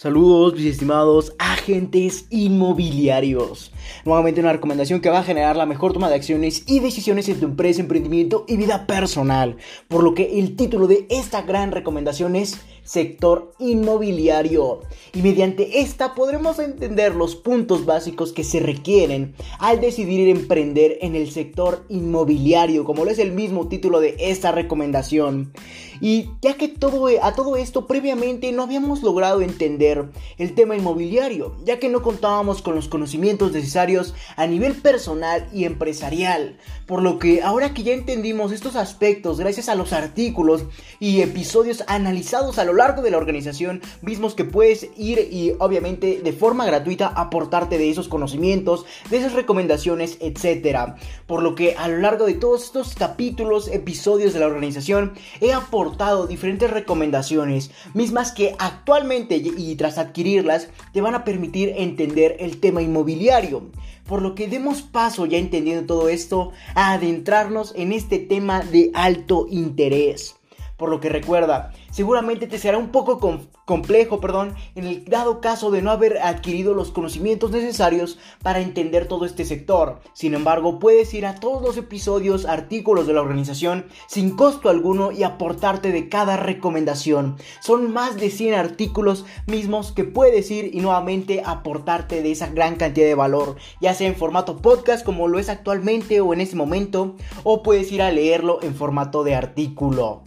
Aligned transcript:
Saludos, 0.00 0.54
mis 0.54 0.64
estimados 0.64 1.34
agentes 1.38 2.24
inmobiliarios. 2.30 3.70
Nuevamente 4.06 4.40
una 4.40 4.54
recomendación 4.54 5.02
que 5.02 5.10
va 5.10 5.18
a 5.18 5.24
generar 5.24 5.56
la 5.56 5.66
mejor 5.66 5.92
toma 5.92 6.08
de 6.08 6.14
acciones 6.14 6.62
y 6.66 6.80
decisiones 6.80 7.28
en 7.28 7.38
tu 7.38 7.44
empresa, 7.44 7.82
emprendimiento 7.82 8.46
y 8.48 8.56
vida 8.56 8.86
personal. 8.86 9.58
Por 9.88 10.02
lo 10.02 10.14
que 10.14 10.38
el 10.38 10.56
título 10.56 10.86
de 10.86 11.06
esta 11.10 11.42
gran 11.42 11.70
recomendación 11.70 12.34
es 12.34 12.58
sector 12.84 13.52
inmobiliario. 13.58 14.80
Y 15.12 15.22
mediante 15.22 15.80
esta 15.80 16.14
podremos 16.14 16.58
entender 16.58 17.14
los 17.14 17.36
puntos 17.36 17.86
básicos 17.86 18.32
que 18.32 18.44
se 18.44 18.60
requieren 18.60 19.34
al 19.58 19.80
decidir 19.80 20.28
emprender 20.28 20.98
en 21.00 21.16
el 21.16 21.30
sector 21.30 21.84
inmobiliario, 21.88 22.84
como 22.84 23.04
lo 23.04 23.10
es 23.10 23.18
el 23.18 23.32
mismo 23.32 23.68
título 23.68 24.00
de 24.00 24.16
esta 24.18 24.52
recomendación. 24.52 25.52
Y 26.00 26.30
ya 26.40 26.54
que 26.54 26.68
todo, 26.68 27.08
a 27.22 27.34
todo 27.34 27.56
esto 27.56 27.86
previamente 27.86 28.50
no 28.52 28.62
habíamos 28.62 29.02
logrado 29.02 29.42
entender 29.42 30.08
el 30.38 30.54
tema 30.54 30.74
inmobiliario, 30.74 31.56
ya 31.64 31.78
que 31.78 31.90
no 31.90 32.02
contábamos 32.02 32.62
con 32.62 32.74
los 32.74 32.88
conocimientos 32.88 33.52
necesarios 33.52 34.14
a 34.36 34.46
nivel 34.46 34.74
personal 34.74 35.46
y 35.52 35.64
empresarial. 35.64 36.56
Por 36.86 37.02
lo 37.02 37.18
que 37.18 37.42
ahora 37.42 37.74
que 37.74 37.82
ya 37.82 37.92
entendimos 37.92 38.52
estos 38.52 38.76
aspectos 38.76 39.38
gracias 39.38 39.68
a 39.68 39.74
los 39.74 39.92
artículos 39.92 40.64
y 40.98 41.20
episodios 41.20 41.84
analizados 41.86 42.58
a 42.58 42.64
lo 42.64 42.69
largo 42.72 43.02
de 43.02 43.10
la 43.10 43.18
organización, 43.18 43.82
mismos 44.02 44.34
que 44.34 44.44
puedes 44.44 44.88
ir 44.96 45.28
y 45.30 45.54
obviamente 45.58 46.20
de 46.22 46.32
forma 46.32 46.64
gratuita 46.66 47.08
aportarte 47.08 47.78
de 47.78 47.90
esos 47.90 48.08
conocimientos, 48.08 48.86
de 49.10 49.18
esas 49.18 49.34
recomendaciones, 49.34 50.18
etc. 50.20 50.94
Por 51.26 51.42
lo 51.42 51.54
que 51.54 51.74
a 51.76 51.88
lo 51.88 51.98
largo 51.98 52.26
de 52.26 52.34
todos 52.34 52.64
estos 52.64 52.94
capítulos, 52.94 53.68
episodios 53.68 54.32
de 54.32 54.40
la 54.40 54.46
organización, 54.46 55.12
he 55.40 55.52
aportado 55.52 56.26
diferentes 56.26 56.70
recomendaciones, 56.70 57.70
mismas 57.94 58.32
que 58.32 58.54
actualmente 58.58 59.36
y 59.36 59.76
tras 59.76 59.98
adquirirlas 59.98 60.68
te 60.92 61.00
van 61.00 61.14
a 61.14 61.24
permitir 61.24 61.74
entender 61.76 62.36
el 62.40 62.60
tema 62.60 62.82
inmobiliario. 62.82 63.70
Por 64.06 64.22
lo 64.22 64.34
que 64.34 64.48
demos 64.48 64.82
paso 64.82 65.26
ya 65.26 65.38
entendiendo 65.38 65.86
todo 65.86 66.08
esto 66.08 66.50
a 66.74 66.92
adentrarnos 66.92 67.72
en 67.76 67.92
este 67.92 68.18
tema 68.18 68.60
de 68.60 68.90
alto 68.94 69.46
interés. 69.50 70.39
Por 70.80 70.88
lo 70.88 70.98
que 70.98 71.10
recuerda, 71.10 71.72
seguramente 71.90 72.46
te 72.46 72.58
será 72.58 72.78
un 72.78 72.88
poco 72.88 73.20
complejo, 73.66 74.18
perdón, 74.18 74.54
en 74.74 74.86
el 74.86 75.04
dado 75.04 75.42
caso 75.42 75.70
de 75.70 75.82
no 75.82 75.90
haber 75.90 76.16
adquirido 76.22 76.72
los 76.72 76.90
conocimientos 76.90 77.50
necesarios 77.50 78.18
para 78.42 78.60
entender 78.60 79.06
todo 79.06 79.26
este 79.26 79.44
sector. 79.44 80.00
Sin 80.14 80.32
embargo, 80.32 80.78
puedes 80.78 81.12
ir 81.12 81.26
a 81.26 81.34
todos 81.34 81.60
los 81.60 81.76
episodios, 81.76 82.46
artículos 82.46 83.06
de 83.06 83.12
la 83.12 83.20
organización 83.20 83.88
sin 84.06 84.36
costo 84.36 84.70
alguno 84.70 85.12
y 85.12 85.22
aportarte 85.22 85.92
de 85.92 86.08
cada 86.08 86.38
recomendación. 86.38 87.36
Son 87.60 87.92
más 87.92 88.16
de 88.16 88.30
100 88.30 88.54
artículos 88.54 89.26
mismos 89.46 89.92
que 89.92 90.04
puedes 90.04 90.50
ir 90.50 90.70
y 90.74 90.80
nuevamente 90.80 91.42
aportarte 91.44 92.22
de 92.22 92.32
esa 92.32 92.46
gran 92.46 92.76
cantidad 92.76 93.06
de 93.06 93.14
valor, 93.14 93.56
ya 93.82 93.92
sea 93.92 94.08
en 94.08 94.16
formato 94.16 94.56
podcast 94.62 95.04
como 95.04 95.28
lo 95.28 95.38
es 95.38 95.50
actualmente 95.50 96.22
o 96.22 96.32
en 96.32 96.40
ese 96.40 96.56
momento, 96.56 97.16
o 97.42 97.62
puedes 97.62 97.92
ir 97.92 98.00
a 98.00 98.10
leerlo 98.10 98.60
en 98.62 98.74
formato 98.74 99.24
de 99.24 99.34
artículo. 99.34 100.22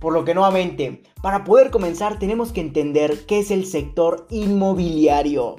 Por 0.00 0.12
lo 0.12 0.24
que 0.24 0.34
nuevamente, 0.34 1.02
para 1.22 1.44
poder 1.44 1.70
comenzar 1.70 2.18
tenemos 2.18 2.52
que 2.52 2.60
entender 2.60 3.26
qué 3.26 3.40
es 3.40 3.50
el 3.50 3.66
sector 3.66 4.26
inmobiliario. 4.30 5.56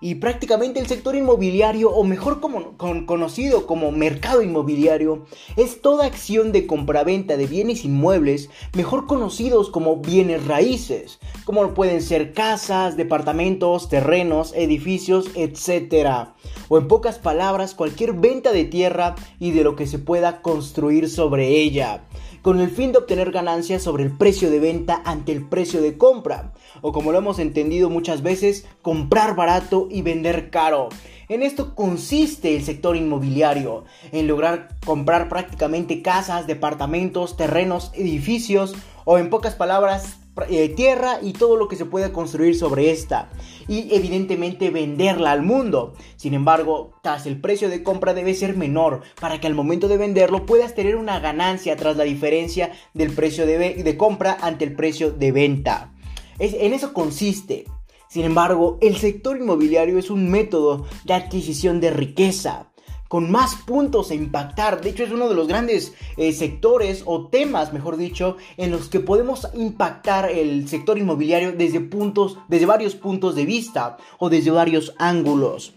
Y 0.00 0.16
prácticamente 0.16 0.78
el 0.78 0.86
sector 0.86 1.16
inmobiliario, 1.16 1.90
o 1.90 2.04
mejor 2.04 2.40
como, 2.40 2.76
conocido 2.76 3.66
como 3.66 3.92
mercado 3.92 4.42
inmobiliario, 4.42 5.24
es 5.56 5.80
toda 5.80 6.04
acción 6.04 6.52
de 6.52 6.66
compraventa 6.66 7.36
de 7.36 7.46
bienes 7.46 7.84
inmuebles, 7.84 8.50
mejor 8.74 9.06
conocidos 9.06 9.70
como 9.70 9.96
bienes 9.96 10.46
raíces, 10.46 11.18
como 11.44 11.72
pueden 11.72 12.02
ser 12.02 12.34
casas, 12.34 12.96
departamentos, 12.96 13.88
terrenos, 13.88 14.52
edificios, 14.54 15.30
etc. 15.34 16.28
O 16.68 16.76
en 16.76 16.88
pocas 16.88 17.18
palabras, 17.18 17.74
cualquier 17.74 18.12
venta 18.12 18.52
de 18.52 18.64
tierra 18.64 19.14
y 19.38 19.52
de 19.52 19.64
lo 19.64 19.76
que 19.76 19.86
se 19.86 19.98
pueda 19.98 20.42
construir 20.42 21.08
sobre 21.08 21.48
ella 21.48 22.04
con 22.46 22.60
el 22.60 22.70
fin 22.70 22.92
de 22.92 22.98
obtener 22.98 23.32
ganancias 23.32 23.82
sobre 23.82 24.04
el 24.04 24.16
precio 24.16 24.52
de 24.52 24.60
venta 24.60 25.02
ante 25.04 25.32
el 25.32 25.44
precio 25.44 25.82
de 25.82 25.98
compra, 25.98 26.52
o 26.80 26.92
como 26.92 27.10
lo 27.10 27.18
hemos 27.18 27.40
entendido 27.40 27.90
muchas 27.90 28.22
veces, 28.22 28.68
comprar 28.82 29.34
barato 29.34 29.88
y 29.90 30.02
vender 30.02 30.48
caro. 30.50 30.90
En 31.28 31.42
esto 31.42 31.74
consiste 31.74 32.54
el 32.54 32.62
sector 32.62 32.94
inmobiliario, 32.94 33.82
en 34.12 34.28
lograr 34.28 34.68
comprar 34.84 35.28
prácticamente 35.28 36.02
casas, 36.02 36.46
departamentos, 36.46 37.36
terrenos, 37.36 37.90
edificios, 37.94 38.76
o 39.04 39.18
en 39.18 39.28
pocas 39.28 39.56
palabras, 39.56 40.20
eh, 40.48 40.68
tierra 40.68 41.18
y 41.22 41.32
todo 41.32 41.56
lo 41.56 41.68
que 41.68 41.76
se 41.76 41.86
pueda 41.86 42.12
construir 42.12 42.56
sobre 42.56 42.90
esta 42.90 43.30
y 43.68 43.94
evidentemente 43.94 44.70
venderla 44.70 45.32
al 45.32 45.42
mundo. 45.42 45.94
Sin 46.16 46.34
embargo, 46.34 46.92
tras 47.02 47.26
el 47.26 47.40
precio 47.40 47.68
de 47.68 47.82
compra 47.82 48.14
debe 48.14 48.34
ser 48.34 48.56
menor 48.56 49.02
para 49.20 49.40
que 49.40 49.46
al 49.46 49.54
momento 49.54 49.88
de 49.88 49.96
venderlo 49.96 50.46
puedas 50.46 50.74
tener 50.74 50.96
una 50.96 51.20
ganancia 51.20 51.76
tras 51.76 51.96
la 51.96 52.04
diferencia 52.04 52.72
del 52.94 53.12
precio 53.12 53.46
de, 53.46 53.82
de 53.82 53.96
compra 53.96 54.36
ante 54.40 54.64
el 54.64 54.74
precio 54.74 55.10
de 55.10 55.32
venta. 55.32 55.92
Es, 56.38 56.54
en 56.54 56.74
eso 56.74 56.92
consiste. 56.92 57.64
Sin 58.08 58.24
embargo, 58.24 58.78
el 58.80 58.96
sector 58.96 59.36
inmobiliario 59.36 59.98
es 59.98 60.10
un 60.10 60.30
método 60.30 60.86
de 61.04 61.14
adquisición 61.14 61.80
de 61.80 61.90
riqueza 61.90 62.70
con 63.08 63.30
más 63.30 63.54
puntos 63.54 64.10
a 64.10 64.14
impactar. 64.14 64.80
De 64.80 64.90
hecho, 64.90 65.04
es 65.04 65.10
uno 65.10 65.28
de 65.28 65.34
los 65.34 65.48
grandes 65.48 65.94
eh, 66.16 66.32
sectores 66.32 67.02
o 67.06 67.28
temas, 67.28 67.72
mejor 67.72 67.96
dicho, 67.96 68.36
en 68.56 68.70
los 68.70 68.88
que 68.88 69.00
podemos 69.00 69.48
impactar 69.54 70.30
el 70.30 70.68
sector 70.68 70.98
inmobiliario 70.98 71.52
desde 71.52 71.80
puntos, 71.80 72.38
desde 72.48 72.66
varios 72.66 72.94
puntos 72.94 73.34
de 73.34 73.46
vista 73.46 73.96
o 74.18 74.28
desde 74.28 74.50
varios 74.50 74.94
ángulos. 74.98 75.74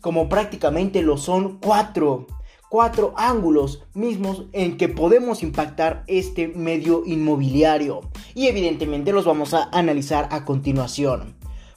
Como 0.00 0.28
prácticamente 0.28 1.02
lo 1.02 1.16
son 1.16 1.58
cuatro 1.58 2.26
cuatro 2.72 3.12
ángulos 3.18 3.82
mismos 3.92 4.44
en 4.54 4.78
que 4.78 4.88
podemos 4.88 5.42
impactar 5.42 6.04
este 6.06 6.48
medio 6.48 7.02
inmobiliario 7.04 8.00
y 8.34 8.46
evidentemente 8.46 9.12
los 9.12 9.26
vamos 9.26 9.52
a 9.52 9.68
analizar 9.72 10.26
a 10.30 10.46
continuación. 10.46 11.34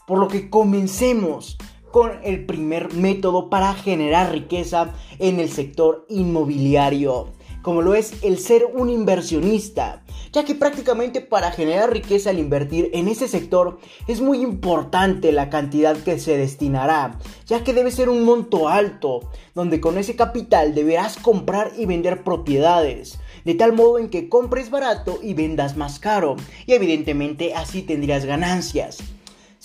Por 0.07 0.19
lo 0.19 0.29
que 0.29 0.49
comencemos 0.49 1.57
con 1.95 2.19
el 2.25 2.45
primer 2.45 2.93
método 2.93 3.49
para 3.49 3.73
generar 3.73 4.29
riqueza 4.33 4.91
en 5.17 5.39
el 5.39 5.49
sector 5.49 6.05
inmobiliario, 6.09 7.29
como 7.61 7.81
lo 7.81 7.95
es 7.95 8.21
el 8.21 8.37
ser 8.37 8.65
un 8.65 8.89
inversionista, 8.89 10.03
ya 10.33 10.43
que 10.43 10.55
prácticamente 10.55 11.21
para 11.21 11.51
generar 11.51 11.93
riqueza 11.93 12.31
al 12.31 12.39
invertir 12.39 12.89
en 12.91 13.07
ese 13.07 13.29
sector 13.29 13.79
es 14.09 14.19
muy 14.19 14.41
importante 14.41 15.31
la 15.31 15.49
cantidad 15.49 15.95
que 15.95 16.19
se 16.19 16.35
destinará, 16.37 17.17
ya 17.45 17.63
que 17.63 17.73
debe 17.73 17.91
ser 17.91 18.09
un 18.09 18.25
monto 18.25 18.67
alto, 18.67 19.21
donde 19.53 19.79
con 19.79 19.97
ese 19.97 20.17
capital 20.17 20.75
deberás 20.75 21.15
comprar 21.15 21.71
y 21.77 21.85
vender 21.85 22.25
propiedades, 22.25 23.19
de 23.45 23.53
tal 23.53 23.71
modo 23.71 23.99
en 23.99 24.09
que 24.09 24.27
compres 24.27 24.69
barato 24.69 25.17
y 25.23 25.33
vendas 25.33 25.77
más 25.77 25.99
caro, 25.99 26.35
y 26.65 26.73
evidentemente 26.73 27.53
así 27.53 27.83
tendrías 27.83 28.25
ganancias. 28.25 29.14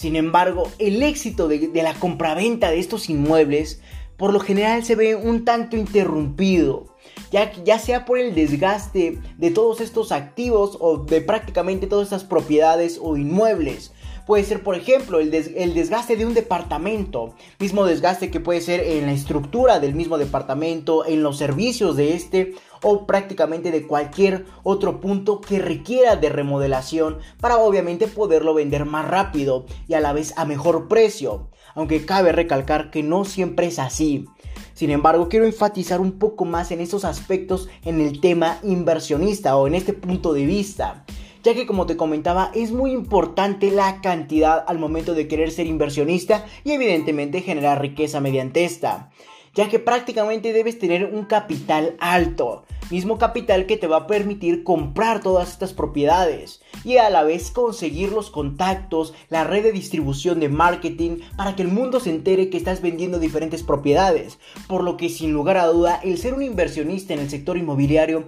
Sin 0.00 0.16
embargo, 0.16 0.66
el 0.78 1.02
éxito 1.02 1.46
de, 1.46 1.70
la 1.74 1.92
compraventa 1.92 2.70
de 2.70 2.78
estos 2.78 3.10
inmuebles 3.10 3.82
por 4.16 4.32
lo 4.32 4.40
general 4.40 4.82
se 4.82 4.94
ve 4.94 5.14
un 5.14 5.44
tanto 5.44 5.76
interrumpido, 5.76 6.86
ya, 7.30 7.78
sea 7.78 8.06
por 8.06 8.16
el 8.16 8.34
desgaste 8.34 9.18
de 9.36 9.50
todos 9.50 9.82
estos 9.82 10.10
activos 10.10 10.78
o 10.80 10.96
de 10.96 11.20
prácticamente 11.20 11.86
todas 11.86 12.04
estas 12.04 12.24
propiedades 12.24 12.98
o 12.98 13.18
inmuebles, 13.18 13.92
Puede 14.26 14.44
ser, 14.44 14.62
por 14.62 14.76
ejemplo, 14.76 15.18
el, 15.18 15.32
desgaste 15.32 16.14
de 16.14 16.24
un 16.24 16.34
departamento, 16.34 17.34
mismo 17.58 17.84
desgaste 17.84 18.30
que 18.30 18.38
puede 18.38 18.60
ser 18.60 18.78
en 18.78 19.06
la 19.06 19.12
estructura 19.12 19.80
del 19.80 19.96
mismo 19.96 20.18
departamento, 20.18 21.04
en 21.04 21.24
los 21.24 21.36
servicios 21.36 21.96
de 21.96 22.14
este 22.14 22.54
o 22.82 23.06
prácticamente 23.06 23.70
de 23.70 23.86
cualquier 23.86 24.46
otro 24.62 25.00
punto 25.00 25.40
que 25.40 25.58
requiera 25.58 26.16
de 26.16 26.28
remodelación 26.28 27.18
para 27.40 27.58
obviamente 27.58 28.06
poderlo 28.06 28.54
vender 28.54 28.84
más 28.84 29.08
rápido 29.08 29.66
y 29.88 29.94
a 29.94 30.00
la 30.00 30.12
vez 30.12 30.34
a 30.36 30.44
mejor 30.44 30.88
precio. 30.88 31.48
Aunque 31.74 32.04
cabe 32.04 32.32
recalcar 32.32 32.90
que 32.90 33.02
no 33.02 33.24
siempre 33.24 33.66
es 33.66 33.78
así. 33.78 34.26
Sin 34.74 34.90
embargo, 34.90 35.28
quiero 35.28 35.46
enfatizar 35.46 36.00
un 36.00 36.18
poco 36.18 36.44
más 36.44 36.70
en 36.70 36.80
estos 36.80 37.04
aspectos 37.04 37.68
en 37.84 38.00
el 38.00 38.20
tema 38.20 38.58
inversionista 38.62 39.56
o 39.56 39.66
en 39.66 39.74
este 39.74 39.92
punto 39.92 40.32
de 40.32 40.46
vista 40.46 41.04
ya 41.42 41.54
que 41.54 41.66
como 41.66 41.86
te 41.86 41.96
comentaba 41.96 42.50
es 42.54 42.72
muy 42.72 42.92
importante 42.92 43.70
la 43.70 44.00
cantidad 44.00 44.64
al 44.66 44.78
momento 44.78 45.14
de 45.14 45.28
querer 45.28 45.50
ser 45.50 45.66
inversionista 45.66 46.44
y 46.64 46.72
evidentemente 46.72 47.40
generar 47.40 47.80
riqueza 47.80 48.20
mediante 48.20 48.64
esta, 48.64 49.10
ya 49.54 49.68
que 49.68 49.78
prácticamente 49.78 50.52
debes 50.52 50.78
tener 50.78 51.06
un 51.06 51.24
capital 51.24 51.96
alto, 51.98 52.64
mismo 52.90 53.18
capital 53.18 53.66
que 53.66 53.76
te 53.76 53.86
va 53.86 53.98
a 53.98 54.06
permitir 54.06 54.64
comprar 54.64 55.20
todas 55.20 55.50
estas 55.50 55.72
propiedades 55.72 56.60
y 56.84 56.96
a 56.96 57.10
la 57.10 57.22
vez 57.22 57.50
conseguir 57.50 58.12
los 58.12 58.30
contactos, 58.30 59.14
la 59.28 59.44
red 59.44 59.62
de 59.62 59.72
distribución 59.72 60.40
de 60.40 60.48
marketing 60.48 61.18
para 61.36 61.54
que 61.54 61.62
el 61.62 61.68
mundo 61.68 62.00
se 62.00 62.10
entere 62.10 62.50
que 62.50 62.56
estás 62.56 62.82
vendiendo 62.82 63.18
diferentes 63.18 63.62
propiedades. 63.62 64.38
Por 64.66 64.82
lo 64.82 64.96
que 64.96 65.08
sin 65.08 65.32
lugar 65.32 65.56
a 65.56 65.66
duda 65.66 66.00
el 66.02 66.18
ser 66.18 66.34
un 66.34 66.42
inversionista 66.42 67.14
en 67.14 67.20
el 67.20 67.30
sector 67.30 67.56
inmobiliario 67.56 68.24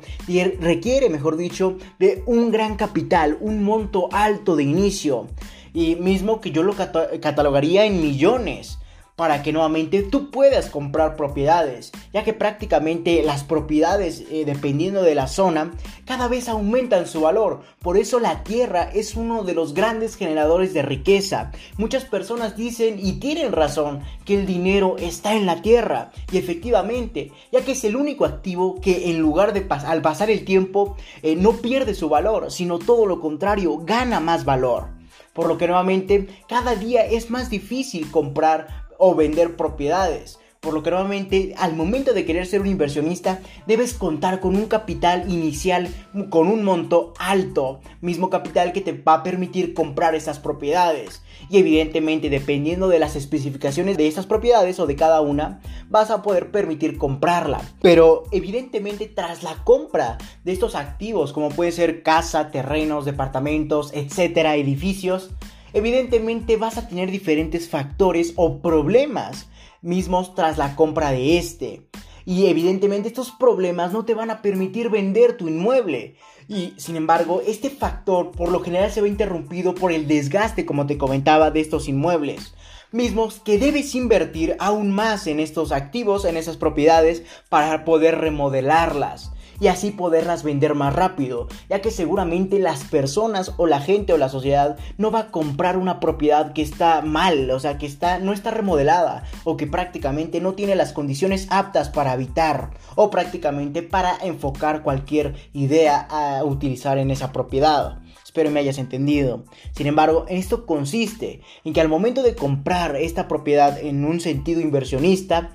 requiere, 0.61 1.09
mejor 1.09 1.37
dicho, 1.37 1.77
de 1.99 2.23
un 2.27 2.51
gran 2.51 2.77
capital, 2.77 3.39
un 3.41 3.63
monto 3.65 4.09
alto 4.13 4.57
de 4.57 4.65
inicio 4.65 5.29
y 5.75 5.97
mismo 5.97 6.41
que 6.41 6.51
yo 6.51 6.63
lo 6.63 6.75
catalogaría 6.75 7.87
en 7.87 8.01
millones 8.01 8.79
para 9.23 9.45
que 9.45 9.53
nuevamente 9.53 10.03
tú 10.03 10.33
puedas 10.33 10.69
comprar 10.69 11.15
propiedades, 11.15 11.93
ya 12.13 12.25
que 12.25 12.33
prácticamente 12.33 13.23
las 13.23 13.45
propiedades, 13.45 14.25
eh, 14.33 14.43
dependiendo 14.45 15.01
de 15.05 15.15
la 15.15 15.29
zona, 15.29 15.71
cada 16.05 16.27
vez 16.27 16.49
aumentan 16.49 17.07
su 17.07 17.21
valor. 17.21 17.61
Por 17.79 17.99
eso 17.99 18.19
la 18.19 18.43
tierra 18.43 18.91
es 18.93 19.15
uno 19.15 19.45
de 19.45 19.55
los 19.55 19.75
grandes 19.75 20.17
generadores 20.17 20.75
de 20.75 20.83
riqueza. 20.83 21.53
Muchas 21.79 22.05
personas 22.05 22.57
dicen 22.57 22.99
y 22.99 23.21
tienen 23.21 23.53
razón 23.53 24.01
que 24.25 24.35
el 24.35 24.45
dinero 24.45 24.97
está 24.99 25.37
en 25.37 25.47
la 25.47 25.63
tierra, 25.63 26.11
y 26.33 26.39
efectivamente, 26.39 27.31
ya 27.53 27.61
que 27.61 27.71
es 27.71 27.85
el 27.85 27.95
único 27.95 28.25
activo 28.25 28.81
que 28.81 29.09
en 29.09 29.21
lugar 29.21 29.53
de 29.53 29.65
al 29.87 30.03
pasar 30.03 30.33
el 30.33 30.45
tiempo 30.45 30.97
eh, 31.23 31.37
no 31.37 31.53
pierde 31.53 31.95
su 31.95 32.09
valor, 32.09 32.51
sino 32.51 32.81
todo 32.81 33.07
lo 33.07 33.21
contrario, 33.21 33.79
gana 33.85 34.19
más 34.19 34.45
valor. 34.45 35.01
Por 35.33 35.47
lo 35.47 35.57
que 35.57 35.67
nuevamente 35.67 36.29
cada 36.47 36.75
día 36.75 37.07
es 37.07 37.31
más 37.31 37.49
difícil 37.49 38.11
comprar 38.11 38.82
o 39.05 39.17
vender 39.17 39.57
propiedades. 39.57 40.39
Por 40.61 40.75
lo 40.75 40.85
que 40.85 40.91
nuevamente 40.91 41.57
al 41.59 41.75
momento 41.75 42.13
de 42.13 42.25
querer 42.25 42.47
ser 42.47 42.61
un 42.61 42.69
inversionista 42.69 43.41
debes 43.67 43.95
contar 43.95 44.39
con 44.39 44.55
un 44.55 44.67
capital 44.67 45.29
inicial 45.29 45.89
con 46.31 46.47
un 46.47 46.63
monto 46.63 47.15
alto, 47.19 47.81
mismo 48.01 48.31
capital 48.31 48.73
que 48.73 48.81
te 48.81 48.93
va 48.93 49.15
a 49.15 49.23
permitir 49.25 49.75
comprar 49.75 50.15
esas 50.15 50.39
propiedades. 50.39 51.21
Y 51.51 51.59
evidentemente 51.59 52.31
dependiendo 52.31 52.87
de 52.87 53.01
las 53.01 53.17
especificaciones 53.17 53.97
de 53.97 54.07
estas 54.07 54.27
propiedades 54.27 54.79
o 54.79 54.87
de 54.87 54.95
cada 54.95 55.21
una, 55.21 55.61
vas 55.89 56.13
a 56.13 56.23
poder 56.23 56.53
permitir 56.53 56.97
comprarla. 56.97 57.61
Pero 57.81 58.23
evidentemente 58.31 59.09
tras 59.09 59.43
la 59.43 59.57
compra 59.65 60.17
de 60.45 60.53
estos 60.53 60.77
activos 60.77 61.33
como 61.33 61.49
puede 61.49 61.73
ser 61.73 62.05
casa, 62.05 62.53
terrenos, 62.53 63.05
departamentos, 63.05 63.91
etcétera, 63.95 64.55
edificios, 64.55 65.33
evidentemente 65.73 66.57
vas 66.57 66.79
a 66.79 66.89
tener 66.89 67.11
diferentes 67.11 67.69
factores 67.69 68.33
o 68.37 68.61
problemas 68.61 69.49
mismos 69.81 70.35
tras 70.35 70.59
la 70.59 70.77
compra 70.77 71.11
de 71.11 71.39
este. 71.39 71.89
Y 72.25 72.47
evidentemente 72.47 73.09
estos 73.09 73.33
problemas 73.33 73.93
no 73.93 74.05
te 74.05 74.15
van 74.15 74.31
a 74.31 74.43
permitir 74.43 74.91
vender 74.91 75.37
tu 75.37 75.49
inmueble. 75.49 76.17
Y 76.49 76.75
sin 76.77 76.97
embargo, 76.97 77.43
este 77.47 77.69
factor 77.69 78.31
por 78.31 78.51
lo 78.51 78.61
general 78.61 78.93
se 78.93 79.01
ve 79.01 79.09
interrumpido 79.09 79.75
por 79.75 79.91
el 79.93 80.07
desgaste, 80.07 80.65
como 80.65 80.87
te 80.87 80.99
comentaba, 80.99 81.51
de 81.51 81.61
estos 81.61 81.89
inmuebles. 81.89 82.55
Mismos 82.93 83.41
que 83.41 83.59
debes 83.59 83.95
invertir 83.95 84.55
aún 84.61 84.93
más 84.93 85.27
en 85.27 85.41
estos 85.41 85.73
activos, 85.73 86.25
en 86.25 86.37
esas 86.37 86.57
propiedades, 86.57 87.25
para 87.49 87.85
poder 87.85 88.19
remodelarlas 88.19 89.32
y 89.63 89.69
así 89.69 89.93
poderlas 89.93 90.43
vender 90.43 90.75
más 90.75 90.93
rápido, 90.93 91.47
ya 91.71 91.81
que 91.81 91.93
seguramente 91.93 92.59
las 92.59 92.83
personas 92.83 93.55
o 93.59 93.69
la 93.69 93.81
gente 93.81 94.13
o 94.13 94.19
la 94.19 94.29
sociedad 94.29 94.77
no 94.99 95.13
va 95.13 95.21
a 95.21 95.31
comprar 95.31 95.77
una 95.77 96.01
propiedad 96.01 96.53
que 96.53 96.63
está 96.63 97.01
mal, 97.01 97.49
o 97.49 97.61
sea, 97.61 97.79
que 97.79 97.87
está 97.87 98.19
no 98.19 98.33
está 98.33 98.51
remodelada 98.51 99.23
o 99.45 99.57
que 99.57 99.69
prácticamente 99.69 100.41
no 100.41 100.55
tiene 100.55 100.75
las 100.75 100.93
condiciones 100.93 101.47
aptas 101.49 101.91
para 101.91 102.11
habitar 102.11 102.71
o 102.97 103.09
prácticamente 103.09 103.85
para 103.85 104.17
enfocar 104.21 104.83
cualquier 104.83 105.37
idea 105.53 106.09
a 106.11 106.43
utilizar 106.43 106.99
en 106.99 107.13
esa 107.13 107.31
propiedad. 107.31 108.01
Espero 108.25 108.51
me 108.51 108.59
hayas 108.59 108.79
entendido. 108.79 109.45
Sin 109.77 109.87
embargo, 109.87 110.25
esto 110.29 110.67
consiste 110.67 111.43
en 111.65 111.73
que 111.73 111.81
al 111.81 111.89
momento 111.89 112.25
de 112.25 112.35
comprar 112.35 112.97
esta 112.97 113.29
propiedad 113.29 113.79
en 113.79 114.05
un 114.05 114.19
sentido 114.19 114.61
inversionista, 114.61 115.53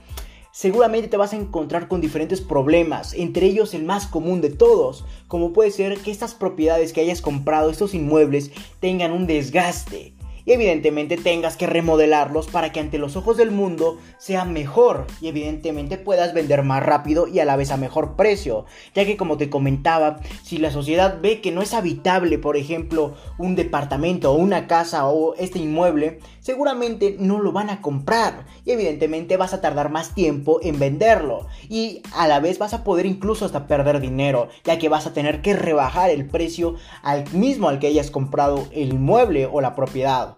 seguramente 0.57 1.07
te 1.07 1.17
vas 1.17 1.33
a 1.33 1.35
encontrar 1.35 1.87
con 1.87 2.01
diferentes 2.01 2.41
problemas, 2.41 3.13
entre 3.13 3.45
ellos 3.45 3.75
el 3.75 3.83
más 3.83 4.07
común 4.07 4.41
de 4.41 4.49
todos, 4.49 5.05
como 5.27 5.53
puede 5.53 5.69
ser 5.69 5.99
que 5.99 6.09
estas 6.09 6.33
propiedades 6.33 6.93
que 6.93 7.01
hayas 7.01 7.21
comprado, 7.21 7.69
estos 7.69 7.93
inmuebles, 7.93 8.49
tengan 8.79 9.11
un 9.11 9.27
desgaste, 9.27 10.15
y 10.47 10.53
evidentemente 10.53 11.17
tengas 11.17 11.57
que 11.57 11.67
remodelarlos 11.67 12.47
para 12.47 12.71
que 12.71 12.79
ante 12.79 12.97
los 12.97 13.17
ojos 13.17 13.35
del 13.35 13.51
mundo 13.51 13.99
sea 14.17 14.45
mejor 14.45 15.05
y 15.19 15.27
evidentemente 15.27 15.97
puedas 15.97 16.33
vender 16.33 16.63
más 16.63 16.81
rápido 16.81 17.27
y 17.27 17.39
a 17.39 17.45
la 17.45 17.57
vez 17.57 17.69
a 17.69 17.77
mejor 17.77 18.15
precio, 18.15 18.65
ya 18.95 19.05
que 19.05 19.17
como 19.17 19.35
te 19.35 19.49
comentaba, 19.49 20.21
si 20.43 20.57
la 20.57 20.71
sociedad 20.71 21.19
ve 21.21 21.41
que 21.41 21.51
no 21.51 21.61
es 21.61 21.73
habitable, 21.73 22.39
por 22.39 22.55
ejemplo, 22.55 23.13
un 23.37 23.57
departamento 23.57 24.31
o 24.31 24.37
una 24.37 24.67
casa 24.67 25.05
o 25.07 25.35
este 25.35 25.59
inmueble, 25.59 26.19
seguramente 26.47 27.17
no 27.19 27.41
lo 27.41 27.51
van 27.51 27.69
a 27.69 27.81
comprar 27.81 28.45
y 28.63 28.71
evidentemente 28.71 29.35
vas 29.35 29.53
a 29.53 29.59
tardar 29.59 29.91
más 29.91 30.15
tiempo 30.15 30.61
en 30.63 30.79
venderlo 30.79 31.45
y 31.67 32.01
a 32.13 32.25
la 32.25 32.39
vez 32.39 32.57
vas 32.57 32.73
a 32.73 32.85
poder 32.85 33.05
incluso 33.05 33.43
hasta 33.43 33.67
perder 33.67 33.99
dinero, 33.99 34.47
ya 34.63 34.79
que 34.79 34.87
vas 34.87 35.05
a 35.05 35.11
tener 35.11 35.41
que 35.41 35.57
rebajar 35.57 36.09
el 36.09 36.25
precio 36.25 36.75
al 37.03 37.29
mismo 37.33 37.67
al 37.67 37.79
que 37.79 37.87
hayas 37.87 38.11
comprado 38.11 38.65
el 38.71 38.93
inmueble 38.93 39.45
o 39.45 39.59
la 39.59 39.75
propiedad. 39.75 40.37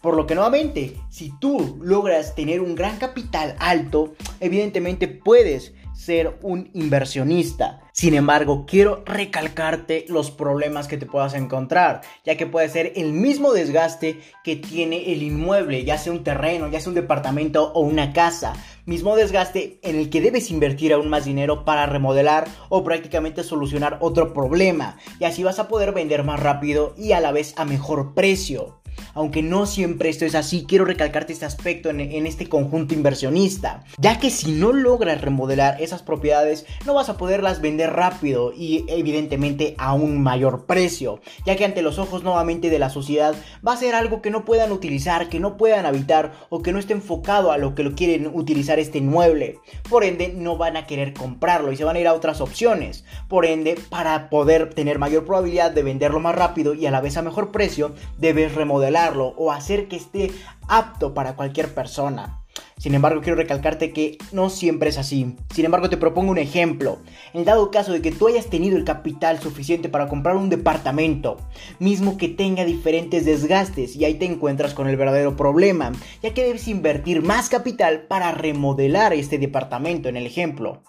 Por 0.00 0.14
lo 0.14 0.28
que 0.28 0.36
nuevamente, 0.36 0.94
si 1.08 1.36
tú 1.40 1.76
logras 1.82 2.36
tener 2.36 2.60
un 2.60 2.76
gran 2.76 2.96
capital 2.98 3.56
alto, 3.58 4.14
evidentemente 4.38 5.08
puedes 5.08 5.74
ser 5.92 6.38
un 6.42 6.70
inversionista. 6.72 7.80
Sin 7.98 8.14
embargo, 8.14 8.64
quiero 8.64 9.02
recalcarte 9.06 10.04
los 10.06 10.30
problemas 10.30 10.86
que 10.86 10.98
te 10.98 11.06
puedas 11.06 11.34
encontrar, 11.34 12.02
ya 12.24 12.36
que 12.36 12.46
puede 12.46 12.68
ser 12.68 12.92
el 12.94 13.12
mismo 13.12 13.52
desgaste 13.52 14.20
que 14.44 14.54
tiene 14.54 15.12
el 15.12 15.20
inmueble, 15.20 15.82
ya 15.82 15.98
sea 15.98 16.12
un 16.12 16.22
terreno, 16.22 16.68
ya 16.68 16.78
sea 16.78 16.90
un 16.90 16.94
departamento 16.94 17.72
o 17.72 17.80
una 17.80 18.12
casa. 18.12 18.52
Mismo 18.86 19.16
desgaste 19.16 19.80
en 19.82 19.96
el 19.96 20.10
que 20.10 20.20
debes 20.20 20.52
invertir 20.52 20.92
aún 20.92 21.08
más 21.08 21.24
dinero 21.24 21.64
para 21.64 21.86
remodelar 21.86 22.46
o 22.68 22.84
prácticamente 22.84 23.42
solucionar 23.42 23.98
otro 24.00 24.32
problema. 24.32 24.96
Y 25.18 25.24
así 25.24 25.42
vas 25.42 25.58
a 25.58 25.66
poder 25.66 25.90
vender 25.90 26.22
más 26.22 26.38
rápido 26.38 26.94
y 26.96 27.10
a 27.10 27.20
la 27.20 27.32
vez 27.32 27.52
a 27.56 27.64
mejor 27.64 28.14
precio. 28.14 28.78
Aunque 29.14 29.42
no 29.42 29.66
siempre 29.66 30.08
esto 30.08 30.24
es 30.24 30.34
así, 30.34 30.64
quiero 30.66 30.84
recalcarte 30.84 31.32
este 31.32 31.46
aspecto 31.46 31.90
en, 31.90 32.26
este 32.26 32.48
conjunto 32.48 32.94
inversionista, 32.94 33.84
ya 33.98 34.18
que 34.18 34.30
si 34.30 34.52
no 34.52 34.72
logras 34.72 35.20
remodelar 35.20 35.80
esas 35.80 36.02
propiedades, 36.02 36.66
no 36.84 36.94
vas 36.94 37.08
a 37.08 37.16
poderlas 37.16 37.60
vender 37.60 37.92
rápido 37.92 38.52
y 38.52 38.84
evidentemente 38.88 39.74
a 39.78 39.94
un 39.94 40.22
mayor 40.22 40.66
precio, 40.66 41.20
ya 41.46 41.56
que 41.56 41.64
ante 41.64 41.82
los 41.82 41.98
ojos 41.98 42.22
nuevamente 42.24 42.70
de 42.70 42.78
la 42.78 42.90
sociedad 42.90 43.34
va 43.66 43.72
a 43.72 43.76
ser 43.76 43.94
algo 43.94 44.20
que 44.22 44.30
no 44.30 44.44
puedan 44.44 44.72
utilizar, 44.72 45.28
que 45.28 45.40
no 45.40 45.56
puedan 45.56 45.86
habitar 45.86 46.32
o 46.48 46.62
que 46.62 46.72
no 46.72 46.78
esté 46.78 46.92
enfocado 46.92 47.52
a 47.52 47.58
lo 47.58 47.74
que 47.74 47.84
lo 47.84 47.94
quieren 47.94 48.30
utilizar 48.34 48.78
este 48.78 48.98
inmueble. 48.98 49.58
Por 49.88 50.04
ende, 50.04 50.32
no 50.34 50.56
van 50.56 50.76
a 50.76 50.86
querer 50.86 51.14
comprarlo 51.14 51.72
y 51.72 51.76
se 51.76 51.84
van 51.84 51.96
a 51.96 52.00
ir 52.00 52.08
a 52.08 52.14
otras 52.14 52.40
opciones. 52.40 53.04
Por 53.28 53.46
ende, 53.46 53.78
para 53.88 54.30
poder 54.30 54.74
tener 54.74 54.98
mayor 54.98 55.24
probabilidad 55.24 55.70
de 55.70 55.82
venderlo 55.82 56.20
más 56.20 56.34
rápido 56.34 56.74
y 56.74 56.86
a 56.86 56.90
la 56.90 57.00
vez 57.00 57.16
a 57.16 57.22
mejor 57.22 57.52
precio, 57.52 57.94
debes 58.18 58.54
remodelar 58.54 58.87
o 59.36 59.52
hacer 59.52 59.88
que 59.88 59.96
esté 59.96 60.30
apto 60.68 61.14
para 61.14 61.36
cualquier 61.36 61.74
persona. 61.74 62.38
Sin 62.78 62.94
embargo, 62.94 63.20
quiero 63.20 63.36
recalcarte 63.36 63.92
que 63.92 64.18
no 64.30 64.50
siempre 64.50 64.90
es 64.90 64.98
así. 64.98 65.34
Sin 65.52 65.64
embargo, 65.64 65.90
te 65.90 65.96
propongo 65.96 66.30
un 66.30 66.38
ejemplo. 66.38 66.98
En 67.34 67.44
dado 67.44 67.70
caso 67.70 67.92
de 67.92 68.00
que 68.00 68.12
tú 68.12 68.28
hayas 68.28 68.46
tenido 68.46 68.76
el 68.76 68.84
capital 68.84 69.40
suficiente 69.40 69.88
para 69.88 70.06
comprar 70.06 70.36
un 70.36 70.48
departamento, 70.48 71.38
mismo 71.80 72.16
que 72.16 72.28
tenga 72.28 72.64
diferentes 72.64 73.24
desgastes, 73.24 73.96
y 73.96 74.04
ahí 74.04 74.14
te 74.14 74.26
encuentras 74.26 74.74
con 74.74 74.88
el 74.88 74.96
verdadero 74.96 75.36
problema, 75.36 75.92
ya 76.22 76.32
que 76.34 76.44
debes 76.44 76.68
invertir 76.68 77.22
más 77.22 77.48
capital 77.48 78.02
para 78.02 78.30
remodelar 78.30 79.12
este 79.12 79.38
departamento 79.38 80.08
en 80.08 80.16
el 80.16 80.26
ejemplo. 80.26 80.82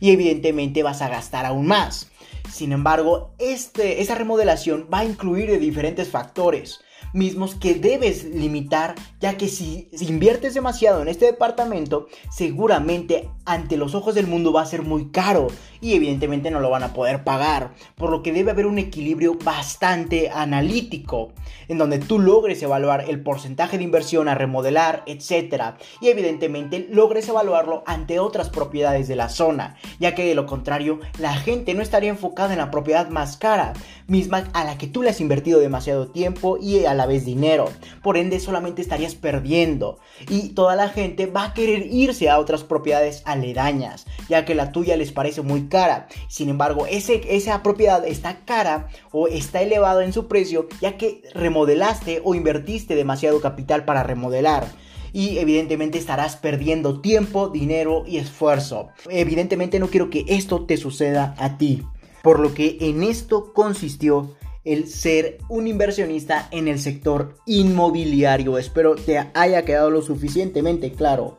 Y 0.00 0.10
evidentemente 0.10 0.82
vas 0.82 1.00
a 1.00 1.08
gastar 1.08 1.46
aún 1.46 1.66
más. 1.66 2.10
Sin 2.50 2.72
embargo, 2.72 3.34
este, 3.38 4.00
esa 4.00 4.14
remodelación 4.14 4.88
va 4.92 5.00
a 5.00 5.04
incluir 5.04 5.50
de 5.50 5.58
diferentes 5.58 6.08
factores 6.08 6.80
mismos 7.12 7.54
que 7.54 7.74
debes 7.74 8.24
limitar, 8.24 8.94
ya 9.20 9.36
que 9.36 9.48
si, 9.48 9.88
inviertes 10.00 10.54
demasiado 10.54 11.02
en 11.02 11.08
este 11.08 11.26
departamento, 11.26 12.08
seguramente 12.30 13.28
ante 13.44 13.76
los 13.76 13.94
ojos 13.94 14.14
del 14.14 14.26
mundo 14.26 14.52
va 14.52 14.62
a 14.62 14.66
ser 14.66 14.82
muy 14.82 15.10
caro 15.10 15.48
y 15.80 15.94
evidentemente 15.94 16.50
no 16.50 16.60
lo 16.60 16.70
van 16.70 16.82
a 16.82 16.92
poder 16.92 17.24
pagar, 17.24 17.72
por 17.96 18.10
lo 18.10 18.22
que 18.22 18.32
debe 18.32 18.50
haber 18.50 18.66
un 18.66 18.78
equilibrio 18.78 19.36
bastante 19.42 20.30
analítico, 20.30 21.32
en 21.68 21.78
donde 21.78 21.98
tú 21.98 22.18
logres 22.18 22.62
evaluar 22.62 23.04
el 23.08 23.22
porcentaje 23.22 23.78
de 23.78 23.84
inversión 23.84 24.28
a 24.28 24.34
remodelar, 24.34 25.02
etc. 25.06 25.76
Y 26.00 26.08
evidentemente 26.08 26.86
logres 26.90 27.28
evaluarlo 27.28 27.82
ante 27.86 28.18
otras 28.18 28.48
propiedades 28.48 29.08
de 29.08 29.16
la 29.16 29.28
zona, 29.28 29.76
ya 29.98 30.14
que 30.14 30.24
de 30.24 30.34
lo 30.34 30.46
contrario 30.46 31.00
la 31.18 31.34
gente 31.34 31.74
no 31.74 31.82
estaría 31.82 32.10
enfocada 32.10 32.52
en 32.52 32.58
la 32.58 32.70
propiedad 32.70 33.08
más 33.08 33.36
cara, 33.36 33.74
misma 34.06 34.44
a 34.52 34.64
la 34.64 34.78
que 34.78 34.86
tú 34.86 35.02
le 35.02 35.10
has 35.10 35.20
invertido 35.20 35.60
demasiado 35.60 36.08
tiempo 36.08 36.58
y 36.60 36.85
a 36.86 36.94
la 36.94 37.06
vez 37.06 37.24
dinero. 37.24 37.70
Por 38.02 38.16
ende 38.16 38.40
solamente 38.40 38.82
estarías 38.82 39.14
perdiendo 39.14 39.98
y 40.28 40.50
toda 40.50 40.76
la 40.76 40.88
gente 40.88 41.26
va 41.26 41.44
a 41.44 41.54
querer 41.54 41.86
irse 41.90 42.28
a 42.28 42.38
otras 42.38 42.64
propiedades 42.64 43.22
aledañas, 43.24 44.06
ya 44.28 44.44
que 44.44 44.54
la 44.54 44.72
tuya 44.72 44.96
les 44.96 45.12
parece 45.12 45.42
muy 45.42 45.68
cara. 45.68 46.08
Sin 46.28 46.48
embargo, 46.48 46.86
ese, 46.86 47.22
esa 47.34 47.62
propiedad 47.62 48.06
está 48.06 48.44
cara 48.44 48.88
o 49.12 49.28
está 49.28 49.62
elevada 49.62 50.04
en 50.04 50.12
su 50.12 50.28
precio, 50.28 50.68
ya 50.80 50.96
que 50.96 51.22
remodelaste 51.34 52.20
o 52.24 52.34
invertiste 52.34 52.94
demasiado 52.94 53.40
capital 53.40 53.84
para 53.84 54.02
remodelar 54.02 54.66
y 55.12 55.38
evidentemente 55.38 55.96
estarás 55.96 56.36
perdiendo 56.36 57.00
tiempo, 57.00 57.48
dinero 57.48 58.04
y 58.06 58.18
esfuerzo. 58.18 58.90
Evidentemente 59.08 59.78
no 59.78 59.88
quiero 59.88 60.10
que 60.10 60.26
esto 60.28 60.66
te 60.66 60.76
suceda 60.76 61.34
a 61.38 61.56
ti. 61.56 61.82
Por 62.22 62.38
lo 62.38 62.52
que 62.52 62.76
en 62.80 63.02
esto 63.02 63.54
consistió 63.54 64.34
el 64.66 64.88
ser 64.88 65.38
un 65.48 65.68
inversionista 65.68 66.48
en 66.50 66.68
el 66.68 66.78
sector 66.78 67.36
inmobiliario. 67.46 68.58
Espero 68.58 68.96
te 68.96 69.30
haya 69.32 69.64
quedado 69.64 69.90
lo 69.90 70.02
suficientemente 70.02 70.92
claro. 70.92 71.38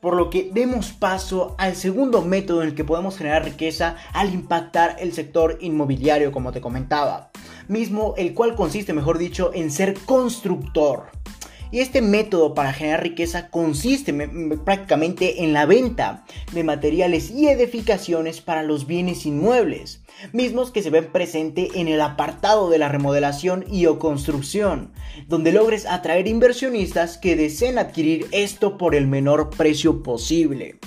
Por 0.00 0.14
lo 0.14 0.30
que 0.30 0.50
demos 0.52 0.92
paso 0.92 1.56
al 1.58 1.74
segundo 1.74 2.22
método 2.22 2.62
en 2.62 2.68
el 2.68 2.74
que 2.74 2.84
podemos 2.84 3.18
generar 3.18 3.44
riqueza 3.44 3.96
al 4.12 4.32
impactar 4.32 4.96
el 5.00 5.12
sector 5.12 5.58
inmobiliario, 5.60 6.32
como 6.32 6.52
te 6.52 6.60
comentaba. 6.60 7.30
Mismo 7.66 8.14
el 8.16 8.34
cual 8.34 8.54
consiste, 8.54 8.92
mejor 8.92 9.18
dicho, 9.18 9.50
en 9.54 9.70
ser 9.70 9.94
constructor. 10.06 11.10
Y 11.72 11.80
este 11.80 12.02
método 12.02 12.54
para 12.54 12.72
generar 12.72 13.02
riqueza 13.02 13.48
consiste 13.48 14.12
prácticamente 14.64 15.44
en 15.44 15.52
la 15.52 15.66
venta 15.66 16.24
de 16.52 16.64
materiales 16.64 17.30
y 17.30 17.48
edificaciones 17.48 18.40
para 18.40 18.62
los 18.62 18.86
bienes 18.86 19.24
inmuebles, 19.24 20.02
mismos 20.32 20.72
que 20.72 20.82
se 20.82 20.90
ven 20.90 21.12
presente 21.12 21.68
en 21.74 21.86
el 21.86 22.00
apartado 22.00 22.70
de 22.70 22.78
la 22.78 22.88
remodelación 22.88 23.64
y 23.70 23.86
o 23.86 23.98
construcción, 23.98 24.92
donde 25.28 25.52
logres 25.52 25.86
atraer 25.86 26.26
inversionistas 26.26 27.18
que 27.18 27.36
deseen 27.36 27.78
adquirir 27.78 28.26
esto 28.32 28.76
por 28.76 28.94
el 28.94 29.06
menor 29.06 29.50
precio 29.50 30.02
posible. 30.02 30.78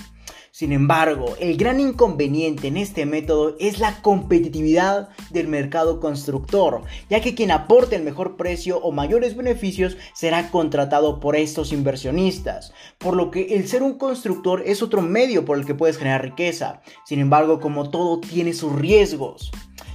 Sin 0.56 0.70
embargo, 0.70 1.34
el 1.40 1.56
gran 1.56 1.80
inconveniente 1.80 2.68
en 2.68 2.76
este 2.76 3.06
método 3.06 3.56
es 3.58 3.80
la 3.80 4.00
competitividad 4.02 5.08
del 5.30 5.48
mercado 5.48 5.98
constructor, 5.98 6.82
ya 7.10 7.20
que 7.20 7.34
quien 7.34 7.50
aporte 7.50 7.96
el 7.96 8.04
mejor 8.04 8.36
precio 8.36 8.78
o 8.78 8.92
mayores 8.92 9.34
beneficios 9.34 9.96
será 10.12 10.52
contratado 10.52 11.18
por 11.18 11.34
estos 11.34 11.72
inversionistas, 11.72 12.72
por 12.98 13.16
lo 13.16 13.32
que 13.32 13.56
el 13.56 13.66
ser 13.66 13.82
un 13.82 13.98
constructor 13.98 14.62
es 14.64 14.80
otro 14.80 15.02
medio 15.02 15.44
por 15.44 15.58
el 15.58 15.66
que 15.66 15.74
puedes 15.74 15.98
generar 15.98 16.22
riqueza. 16.22 16.82
Sin 17.04 17.18
embargo, 17.18 17.58
como 17.58 17.90
todo 17.90 18.20
tiene 18.20 18.52
sus 18.52 18.72
riesgos. 18.76 19.50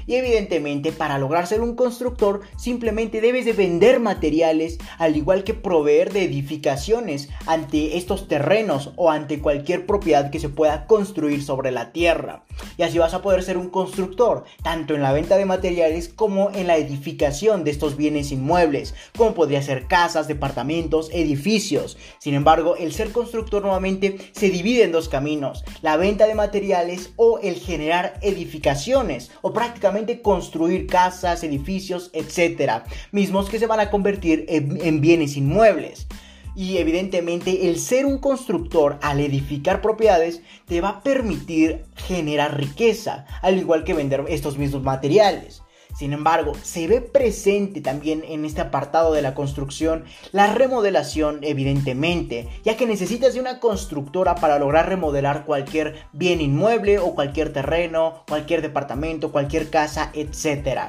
Y 0.09 0.15
evidentemente 0.15 0.91
para 0.91 1.19
lograr 1.19 1.45
ser 1.45 1.61
un 1.61 1.75
constructor 1.75 2.41
simplemente 2.57 3.21
debes 3.21 3.45
de 3.45 3.53
vender 3.53 3.99
materiales 3.99 4.79
al 4.97 5.15
igual 5.15 5.43
que 5.43 5.53
proveer 5.53 6.11
de 6.11 6.23
edificaciones 6.23 7.29
ante 7.45 7.95
estos 7.95 8.27
terrenos 8.27 8.91
o 8.95 9.11
ante 9.11 9.39
cualquier 9.39 9.85
propiedad 9.85 10.31
que 10.31 10.39
se 10.39 10.49
pueda 10.49 10.87
construir 10.87 11.43
sobre 11.43 11.69
la 11.69 11.91
tierra. 11.91 12.43
Y 12.75 12.81
así 12.81 12.97
vas 12.97 13.13
a 13.13 13.21
poder 13.21 13.43
ser 13.43 13.55
un 13.57 13.69
constructor, 13.69 14.45
tanto 14.63 14.95
en 14.95 15.03
la 15.03 15.13
venta 15.13 15.37
de 15.37 15.45
materiales 15.45 16.09
como 16.09 16.49
en 16.55 16.65
la 16.65 16.77
edificación 16.77 17.63
de 17.63 17.69
estos 17.69 17.95
bienes 17.95 18.31
inmuebles, 18.31 18.95
como 19.15 19.35
podría 19.35 19.61
ser 19.61 19.85
casas, 19.85 20.27
departamentos, 20.27 21.11
edificios. 21.13 21.99
Sin 22.17 22.33
embargo, 22.33 22.75
el 22.77 22.93
ser 22.93 23.11
constructor 23.11 23.61
nuevamente 23.61 24.17
se 24.31 24.49
divide 24.49 24.85
en 24.85 24.91
dos 24.91 25.07
caminos, 25.07 25.63
la 25.83 25.97
venta 25.97 26.25
de 26.25 26.33
materiales 26.33 27.13
o 27.15 27.37
el 27.43 27.57
generar 27.57 28.17
edificaciones 28.23 29.29
o 29.43 29.53
prácticamente 29.53 29.98
construir 30.21 30.87
casas, 30.87 31.43
edificios, 31.43 32.09
etcétera, 32.13 32.85
mismos 33.11 33.49
que 33.49 33.59
se 33.59 33.67
van 33.67 33.79
a 33.79 33.89
convertir 33.89 34.45
en, 34.47 35.01
bienes 35.01 35.37
inmuebles. 35.37 36.07
Y 36.55 36.77
evidentemente 36.77 37.69
el 37.69 37.79
ser 37.79 38.05
un 38.05 38.17
constructor 38.17 38.99
al 39.01 39.19
edificar 39.19 39.81
propiedades 39.81 40.41
te 40.65 40.81
va 40.81 40.89
a 40.89 41.03
permitir 41.03 41.85
generar 41.95 42.57
riqueza, 42.57 43.25
al 43.41 43.57
igual 43.57 43.83
que 43.83 43.93
vender 43.93 44.25
estos 44.27 44.57
mismos 44.57 44.83
materiales. 44.83 45.61
Sin 45.99 46.13
embargo, 46.13 46.53
se 46.63 46.87
ve 46.87 47.01
presente 47.01 47.81
también 47.81 48.23
en 48.25 48.45
este 48.45 48.61
apartado 48.61 49.11
de 49.11 49.21
la 49.21 49.35
construcción 49.35 50.05
la 50.31 50.53
remodelación, 50.53 51.39
evidentemente, 51.41 52.47
ya 52.63 52.77
que 52.77 52.85
necesitas 52.85 53.33
de 53.33 53.41
una 53.41 53.59
constructora 53.59 54.35
para 54.35 54.59
lograr 54.59 54.87
remodelar 54.87 55.43
cualquier 55.43 56.05
bien 56.13 56.39
inmueble 56.39 56.99
o 56.99 57.15
cualquier 57.15 57.51
terreno, 57.51 58.23
cualquier 58.29 58.61
departamento, 58.61 59.33
cualquier 59.33 59.69
casa, 59.69 60.09
etc. 60.13 60.83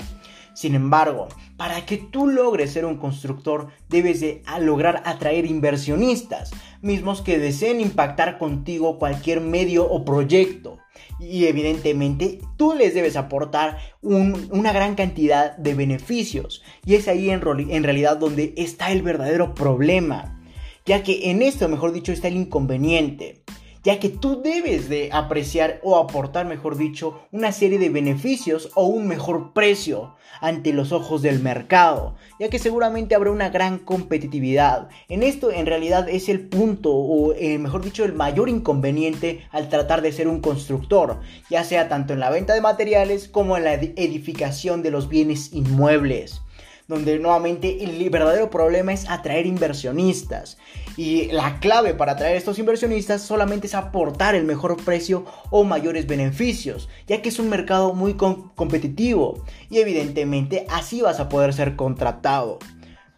Sin 0.61 0.75
embargo, 0.75 1.29
para 1.57 1.87
que 1.87 1.97
tú 1.97 2.26
logres 2.26 2.73
ser 2.73 2.85
un 2.85 2.99
constructor, 2.99 3.69
debes 3.88 4.21
de 4.21 4.43
lograr 4.61 5.02
atraer 5.07 5.47
inversionistas, 5.47 6.50
mismos 6.83 7.23
que 7.23 7.38
deseen 7.38 7.81
impactar 7.81 8.37
contigo 8.37 8.99
cualquier 8.99 9.40
medio 9.40 9.90
o 9.90 10.05
proyecto. 10.05 10.76
Y 11.19 11.47
evidentemente 11.47 12.40
tú 12.59 12.75
les 12.75 12.93
debes 12.93 13.17
aportar 13.17 13.79
una 14.02 14.75
gran 14.75 14.97
cantidad 14.97 15.57
de 15.57 15.73
beneficios. 15.73 16.62
Y 16.85 16.97
es 16.97 17.09
ahí 17.09 17.31
en 17.31 17.40
realidad 17.40 18.19
donde 18.19 18.52
está 18.59 18.93
el 18.93 19.00
verdadero 19.00 19.55
problema. 19.55 20.43
Ya 20.85 21.02
que 21.02 21.31
en 21.31 21.40
esto, 21.40 21.71
mejor 21.71 21.93
dicho, 21.93 22.12
está 22.12 22.29
el 22.29 22.37
inconveniente 22.37 23.45
ya 23.82 23.99
que 23.99 24.08
tú 24.08 24.42
debes 24.42 24.88
de 24.88 25.10
apreciar 25.12 25.80
o 25.82 25.96
aportar, 25.96 26.46
mejor 26.46 26.76
dicho, 26.76 27.22
una 27.32 27.52
serie 27.52 27.78
de 27.78 27.88
beneficios 27.88 28.70
o 28.75 28.87
un 28.87 29.06
mejor 29.06 29.52
precio 29.52 30.14
ante 30.40 30.72
los 30.72 30.92
ojos 30.92 31.22
del 31.22 31.40
mercado, 31.40 32.14
ya 32.38 32.49
que 32.49 32.58
seguramente 32.58 33.14
habrá 33.14 33.30
una 33.30 33.50
gran 33.50 33.78
competitividad. 33.78 34.88
En 35.08 35.22
esto 35.22 35.50
en 35.50 35.66
realidad 35.66 36.08
es 36.08 36.28
el 36.28 36.49
punto 36.49 36.92
o 36.92 37.34
eh, 37.34 37.58
mejor 37.58 37.82
dicho 37.82 38.04
el 38.04 38.12
mayor 38.12 38.49
inconveniente 38.49 39.46
al 39.50 39.68
tratar 39.68 40.02
de 40.02 40.12
ser 40.12 40.28
un 40.28 40.40
constructor, 40.40 41.20
ya 41.49 41.64
sea 41.64 41.88
tanto 41.88 42.12
en 42.12 42.20
la 42.20 42.30
venta 42.30 42.54
de 42.54 42.60
materiales 42.60 43.28
como 43.28 43.56
en 43.56 43.64
la 43.64 43.75
edificación 43.75 44.82
de 44.82 44.90
los 44.90 45.08
bienes 45.08 45.52
inmuebles 45.52 46.42
donde 46.90 47.20
nuevamente 47.20 47.85
el 47.85 48.11
verdadero 48.11 48.50
problema 48.50 48.92
es 48.92 49.09
atraer 49.09 49.47
inversionistas. 49.47 50.59
Y 50.97 51.26
la 51.26 51.61
clave 51.61 51.94
para 51.94 52.12
atraer 52.12 52.37
estos 52.37 52.59
inversionistas 52.59 53.23
solamente 53.23 53.68
es 53.68 53.75
aportar 53.75 54.35
el 54.35 54.44
mejor 54.44 54.76
precio 54.85 55.25
o 55.50 55.62
mayores 55.62 56.09
beneficios, 56.09 56.88
ya 57.06 57.23
que 57.23 57.28
es 57.28 57.38
un 57.38 57.49
mercado 57.49 57.94
muy 57.94 58.14
competitivo 58.14 59.44
y 59.70 59.78
evidentemente 59.78 60.66
así 60.68 61.00
vas 61.00 61.20
a 61.20 61.28
poder 61.28 61.54
ser 61.54 61.76
contratado. 61.76 62.59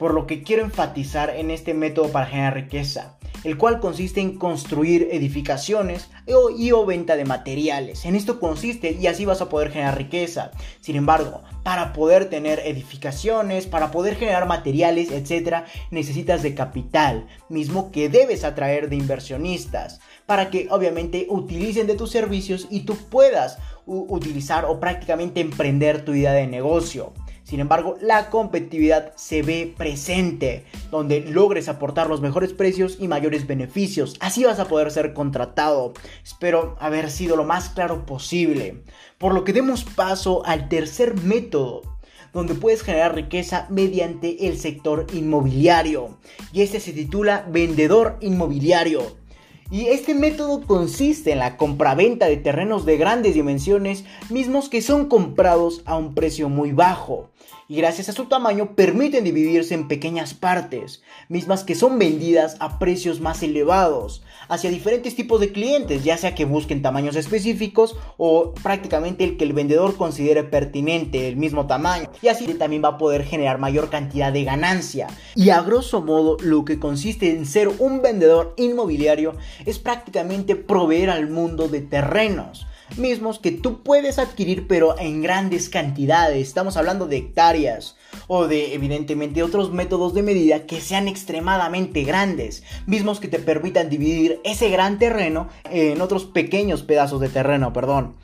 Por 0.02 0.14
lo 0.14 0.26
que 0.26 0.42
quiero 0.42 0.64
enfatizar 0.64 1.30
en 1.30 1.52
este 1.52 1.74
método 1.74 2.10
para 2.10 2.26
generar 2.26 2.54
riqueza 2.54 3.18
el 3.44 3.58
cual 3.58 3.80
consiste 3.80 4.20
en 4.20 4.38
construir 4.38 5.08
edificaciones 5.10 6.08
y 6.56 6.72
o 6.72 6.86
venta 6.86 7.16
de 7.16 7.24
materiales. 7.24 8.04
En 8.04 8.14
esto 8.14 8.38
consiste 8.38 8.96
y 9.00 9.06
así 9.06 9.24
vas 9.24 9.40
a 9.40 9.48
poder 9.48 9.70
generar 9.72 9.98
riqueza. 9.98 10.52
Sin 10.80 10.96
embargo, 10.96 11.42
para 11.64 11.92
poder 11.92 12.30
tener 12.30 12.60
edificaciones, 12.64 13.66
para 13.66 13.90
poder 13.90 14.16
generar 14.16 14.46
materiales, 14.46 15.10
etc., 15.10 15.64
necesitas 15.90 16.42
de 16.42 16.54
capital, 16.54 17.26
mismo 17.48 17.90
que 17.90 18.08
debes 18.08 18.44
atraer 18.44 18.88
de 18.88 18.96
inversionistas, 18.96 20.00
para 20.26 20.50
que 20.50 20.68
obviamente 20.70 21.26
utilicen 21.28 21.86
de 21.86 21.96
tus 21.96 22.10
servicios 22.10 22.68
y 22.70 22.80
tú 22.80 22.96
puedas 23.10 23.58
utilizar 23.86 24.64
o 24.64 24.78
prácticamente 24.78 25.40
emprender 25.40 26.04
tu 26.04 26.14
idea 26.14 26.32
de 26.32 26.46
negocio. 26.46 27.12
Sin 27.52 27.60
embargo, 27.60 27.98
la 28.00 28.30
competitividad 28.30 29.12
se 29.14 29.42
ve 29.42 29.74
presente, 29.76 30.64
donde 30.90 31.20
logres 31.20 31.68
aportar 31.68 32.08
los 32.08 32.22
mejores 32.22 32.54
precios 32.54 32.96
y 32.98 33.08
mayores 33.08 33.46
beneficios. 33.46 34.16
Así 34.20 34.42
vas 34.42 34.58
a 34.58 34.68
poder 34.68 34.90
ser 34.90 35.12
contratado. 35.12 35.92
Espero 36.24 36.78
haber 36.80 37.10
sido 37.10 37.36
lo 37.36 37.44
más 37.44 37.68
claro 37.68 38.06
posible. 38.06 38.82
Por 39.18 39.34
lo 39.34 39.44
que 39.44 39.52
demos 39.52 39.84
paso 39.84 40.42
al 40.46 40.70
tercer 40.70 41.14
método 41.24 41.82
donde 42.32 42.54
puedes 42.54 42.80
generar 42.80 43.14
riqueza 43.14 43.66
mediante 43.68 44.48
el 44.48 44.58
sector 44.58 45.06
inmobiliario. 45.12 46.16
Y 46.54 46.62
este 46.62 46.80
se 46.80 46.94
titula 46.94 47.46
vendedor 47.50 48.16
inmobiliario. 48.22 49.20
Y 49.72 49.86
este 49.86 50.14
método 50.14 50.66
consiste 50.66 51.32
en 51.32 51.38
la 51.38 51.56
compraventa 51.56 52.26
de 52.26 52.36
terrenos 52.36 52.84
de 52.84 52.98
grandes 52.98 53.32
dimensiones, 53.32 54.04
mismos 54.28 54.68
que 54.68 54.82
son 54.82 55.06
comprados 55.06 55.80
a 55.86 55.96
un 55.96 56.14
precio 56.14 56.50
muy 56.50 56.72
bajo. 56.72 57.31
Y 57.68 57.76
gracias 57.76 58.08
a 58.08 58.12
su 58.12 58.26
tamaño 58.26 58.74
permiten 58.74 59.24
dividirse 59.24 59.74
en 59.74 59.88
pequeñas 59.88 60.34
partes, 60.34 61.02
mismas 61.28 61.64
que 61.64 61.74
son 61.74 61.98
vendidas 61.98 62.56
a 62.60 62.78
precios 62.78 63.20
más 63.20 63.42
elevados, 63.42 64.22
hacia 64.48 64.70
diferentes 64.70 65.14
tipos 65.14 65.40
de 65.40 65.52
clientes, 65.52 66.04
ya 66.04 66.16
sea 66.16 66.34
que 66.34 66.44
busquen 66.44 66.82
tamaños 66.82 67.16
específicos 67.16 67.96
o 68.16 68.52
prácticamente 68.62 69.24
el 69.24 69.36
que 69.36 69.44
el 69.44 69.52
vendedor 69.52 69.96
considere 69.96 70.44
pertinente, 70.44 71.28
el 71.28 71.36
mismo 71.36 71.66
tamaño. 71.66 72.10
Y 72.20 72.28
así 72.28 72.46
también 72.54 72.82
va 72.84 72.88
a 72.88 72.98
poder 72.98 73.24
generar 73.24 73.58
mayor 73.58 73.90
cantidad 73.90 74.32
de 74.32 74.44
ganancia. 74.44 75.06
Y 75.34 75.50
a 75.50 75.62
grosso 75.62 76.02
modo, 76.02 76.36
lo 76.40 76.64
que 76.64 76.78
consiste 76.78 77.30
en 77.30 77.46
ser 77.46 77.68
un 77.68 78.02
vendedor 78.02 78.54
inmobiliario 78.56 79.34
es 79.64 79.78
prácticamente 79.78 80.56
proveer 80.56 81.10
al 81.10 81.30
mundo 81.30 81.68
de 81.68 81.80
terrenos 81.80 82.66
mismos 82.96 83.38
que 83.38 83.50
tú 83.50 83.82
puedes 83.82 84.18
adquirir 84.18 84.66
pero 84.66 84.98
en 84.98 85.22
grandes 85.22 85.68
cantidades. 85.68 86.48
Estamos 86.48 86.76
hablando 86.76 87.06
de 87.06 87.16
hectáreas 87.16 87.96
o 88.26 88.46
de 88.46 88.74
evidentemente 88.74 89.42
otros 89.42 89.72
métodos 89.72 90.14
de 90.14 90.22
medida 90.22 90.66
que 90.66 90.80
sean 90.80 91.08
extremadamente 91.08 92.02
grandes, 92.04 92.62
mismos 92.86 93.20
que 93.20 93.28
te 93.28 93.38
permitan 93.38 93.88
dividir 93.88 94.40
ese 94.44 94.68
gran 94.70 94.98
terreno 94.98 95.48
en 95.70 96.00
otros 96.00 96.24
pequeños 96.24 96.82
pedazos 96.82 97.20
de 97.20 97.28
terreno, 97.28 97.72
perdón. 97.72 98.14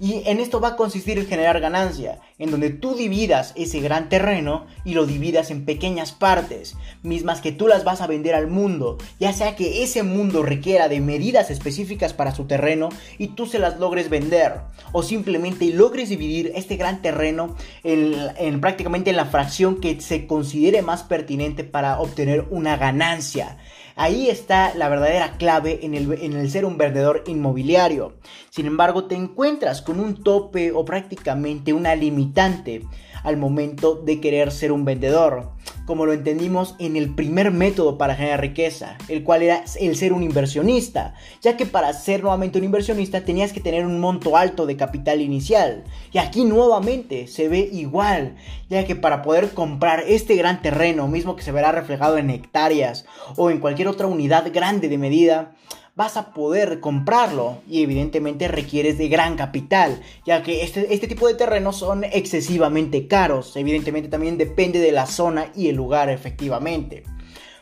Y 0.00 0.22
en 0.26 0.40
esto 0.40 0.60
va 0.60 0.68
a 0.68 0.76
consistir 0.76 1.18
en 1.18 1.26
generar 1.26 1.60
ganancia, 1.60 2.18
en 2.38 2.50
donde 2.50 2.70
tú 2.70 2.94
dividas 2.94 3.52
ese 3.56 3.80
gran 3.80 4.08
terreno 4.08 4.66
y 4.84 4.94
lo 4.94 5.06
dividas 5.06 5.50
en 5.50 5.64
pequeñas 5.64 6.12
partes, 6.12 6.74
mismas 7.02 7.40
que 7.40 7.52
tú 7.52 7.68
las 7.68 7.84
vas 7.84 8.00
a 8.00 8.08
vender 8.08 8.34
al 8.34 8.48
mundo, 8.48 8.98
ya 9.20 9.32
sea 9.32 9.54
que 9.54 9.82
ese 9.82 10.02
mundo 10.02 10.42
requiera 10.42 10.88
de 10.88 11.00
medidas 11.00 11.50
específicas 11.50 12.14
para 12.14 12.34
su 12.34 12.46
terreno 12.46 12.88
y 13.18 13.28
tú 13.28 13.46
se 13.46 13.58
las 13.58 13.78
logres 13.78 14.10
vender, 14.10 14.54
o 14.90 15.02
simplemente 15.02 15.66
logres 15.66 16.08
dividir 16.08 16.52
este 16.54 16.76
gran 16.76 17.00
terreno 17.00 17.56
en, 17.84 18.60
prácticamente 18.60 19.10
en 19.10 19.16
la 19.16 19.26
fracción 19.26 19.80
que 19.80 20.00
se 20.00 20.26
considere 20.26 20.82
más 20.82 21.02
pertinente 21.02 21.64
para 21.64 22.00
obtener 22.00 22.46
una 22.50 22.76
ganancia. 22.76 23.58
Ahí 23.96 24.28
está 24.28 24.74
la 24.74 24.88
verdadera 24.88 25.36
clave 25.36 25.80
en 25.82 25.94
el, 25.94 26.12
en 26.12 26.32
el, 26.34 26.50
ser 26.50 26.64
un 26.64 26.78
vendedor 26.78 27.24
inmobiliario. 27.26 28.14
Sin 28.50 28.66
embargo, 28.66 29.04
te 29.04 29.14
encuentras 29.14 29.82
con 29.82 30.00
un 30.00 30.22
tope 30.22 30.72
o 30.72 30.84
prácticamente 30.84 31.72
una 31.72 31.94
limitante 31.94 32.82
al 33.22 33.36
momento 33.36 33.94
de 33.94 34.20
querer 34.20 34.52
ser 34.52 34.72
un 34.72 34.84
vendedor, 34.84 35.50
como 35.86 36.06
lo 36.06 36.12
entendimos 36.12 36.76
en 36.78 36.96
el 36.96 37.14
primer 37.14 37.50
método 37.50 37.98
para 37.98 38.14
generar 38.14 38.40
riqueza, 38.40 38.96
el 39.08 39.24
cual 39.24 39.42
era 39.42 39.64
el 39.80 39.96
ser 39.96 40.12
un 40.12 40.22
inversionista, 40.22 41.14
ya 41.40 41.56
que 41.56 41.66
para 41.66 41.92
ser 41.92 42.22
nuevamente 42.22 42.58
un 42.58 42.64
inversionista 42.64 43.24
tenías 43.24 43.52
que 43.52 43.60
tener 43.60 43.84
un 43.84 44.00
monto 44.00 44.36
alto 44.36 44.66
de 44.66 44.76
capital 44.76 45.20
inicial, 45.20 45.84
y 46.12 46.18
aquí 46.18 46.44
nuevamente 46.44 47.26
se 47.26 47.48
ve 47.48 47.68
igual, 47.72 48.36
ya 48.68 48.84
que 48.84 48.96
para 48.96 49.22
poder 49.22 49.50
comprar 49.50 50.04
este 50.06 50.36
gran 50.36 50.62
terreno, 50.62 51.08
mismo 51.08 51.36
que 51.36 51.42
se 51.42 51.52
verá 51.52 51.72
reflejado 51.72 52.18
en 52.18 52.30
hectáreas 52.30 53.04
o 53.36 53.50
en 53.50 53.58
cualquier 53.58 53.88
otra 53.88 54.06
unidad 54.06 54.52
grande 54.52 54.88
de 54.88 54.98
medida, 54.98 55.52
vas 55.94 56.16
a 56.16 56.32
poder 56.32 56.80
comprarlo 56.80 57.58
y 57.68 57.82
evidentemente 57.82 58.48
requieres 58.48 58.96
de 58.96 59.08
gran 59.08 59.36
capital, 59.36 60.00
ya 60.24 60.42
que 60.42 60.62
este, 60.62 60.92
este 60.94 61.06
tipo 61.06 61.26
de 61.28 61.34
terrenos 61.34 61.76
son 61.76 62.04
excesivamente 62.04 63.06
caros, 63.08 63.56
evidentemente 63.56 64.08
también 64.08 64.38
depende 64.38 64.78
de 64.78 64.92
la 64.92 65.06
zona 65.06 65.52
y 65.54 65.68
el 65.68 65.76
lugar 65.76 66.08
efectivamente. 66.08 67.04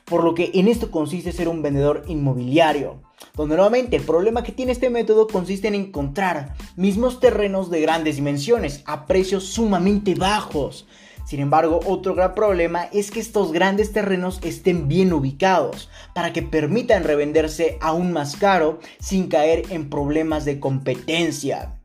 Por 0.05 0.25
lo 0.25 0.35
que 0.35 0.51
en 0.55 0.69
esto 0.69 0.91
consiste 0.91 1.33
ser 1.33 1.49
un 1.49 1.63
vendedor 1.63 2.05
inmobiliario, 2.09 3.01
donde 3.37 3.57
nuevamente 3.57 3.97
el 3.97 4.03
problema 4.03 4.43
que 4.43 4.53
tiene 4.53 4.73
este 4.73 4.91
método 4.91 5.27
consiste 5.29 5.69
en 5.69 5.75
encontrar 5.75 6.55
mismos 6.77 7.21
terrenos 7.21 7.71
de 7.71 7.81
grandes 7.81 8.17
dimensiones 8.17 8.83
a 8.87 9.07
precios 9.07 9.45
sumamente 9.45 10.15
bajos, 10.15 10.87
sin 11.31 11.39
embargo, 11.39 11.79
otro 11.87 12.17
gran 12.17 12.35
problema 12.35 12.89
es 12.93 13.13
que 13.13 13.21
estos 13.21 13.53
grandes 13.53 13.93
terrenos 13.93 14.41
estén 14.43 14.89
bien 14.89 15.13
ubicados 15.13 15.89
para 16.13 16.33
que 16.33 16.43
permitan 16.43 17.05
revenderse 17.05 17.79
aún 17.81 18.11
más 18.11 18.35
caro 18.35 18.81
sin 18.99 19.29
caer 19.29 19.63
en 19.71 19.91
problemas 19.91 20.45
de 20.45 20.59
competencia. 20.59 21.79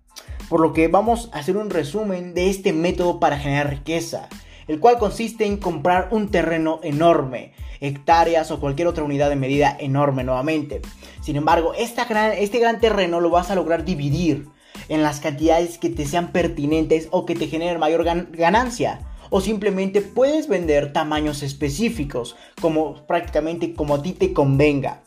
Por 0.49 0.61
lo 0.61 0.73
que 0.73 0.87
vamos 0.87 1.29
a 1.31 1.37
hacer 1.37 1.57
un 1.57 1.69
resumen 1.69 2.33
de 2.33 2.49
este 2.49 2.73
método 2.73 3.19
para 3.19 3.37
generar 3.37 3.69
riqueza, 3.69 4.29
el 4.67 4.79
cual 4.79 4.97
consiste 4.97 5.45
en 5.45 5.57
comprar 5.57 6.07
un 6.09 6.31
terreno 6.31 6.79
enorme, 6.81 7.53
hectáreas 7.81 8.49
o 8.49 8.59
cualquier 8.59 8.87
otra 8.87 9.03
unidad 9.03 9.29
de 9.29 9.35
medida 9.35 9.77
enorme 9.79 10.23
nuevamente. 10.23 10.81
Sin 11.21 11.35
embargo, 11.35 11.75
este 11.75 12.59
gran 12.59 12.79
terreno 12.79 13.21
lo 13.21 13.29
vas 13.29 13.51
a 13.51 13.55
lograr 13.55 13.85
dividir 13.85 14.47
en 14.89 15.03
las 15.03 15.19
cantidades 15.19 15.77
que 15.77 15.91
te 15.91 16.07
sean 16.07 16.31
pertinentes 16.31 17.09
o 17.11 17.27
que 17.27 17.35
te 17.35 17.45
generen 17.45 17.79
mayor 17.79 18.03
ganancia 18.31 19.01
o 19.29 19.41
simplemente 19.41 20.01
puedes 20.01 20.48
vender 20.48 20.94
tamaños 20.94 21.44
específicos, 21.44 22.36
como 22.62 23.05
prácticamente 23.08 23.74
como 23.74 23.96
a 23.96 24.01
ti 24.01 24.13
te 24.13 24.34
convenga. 24.34 25.01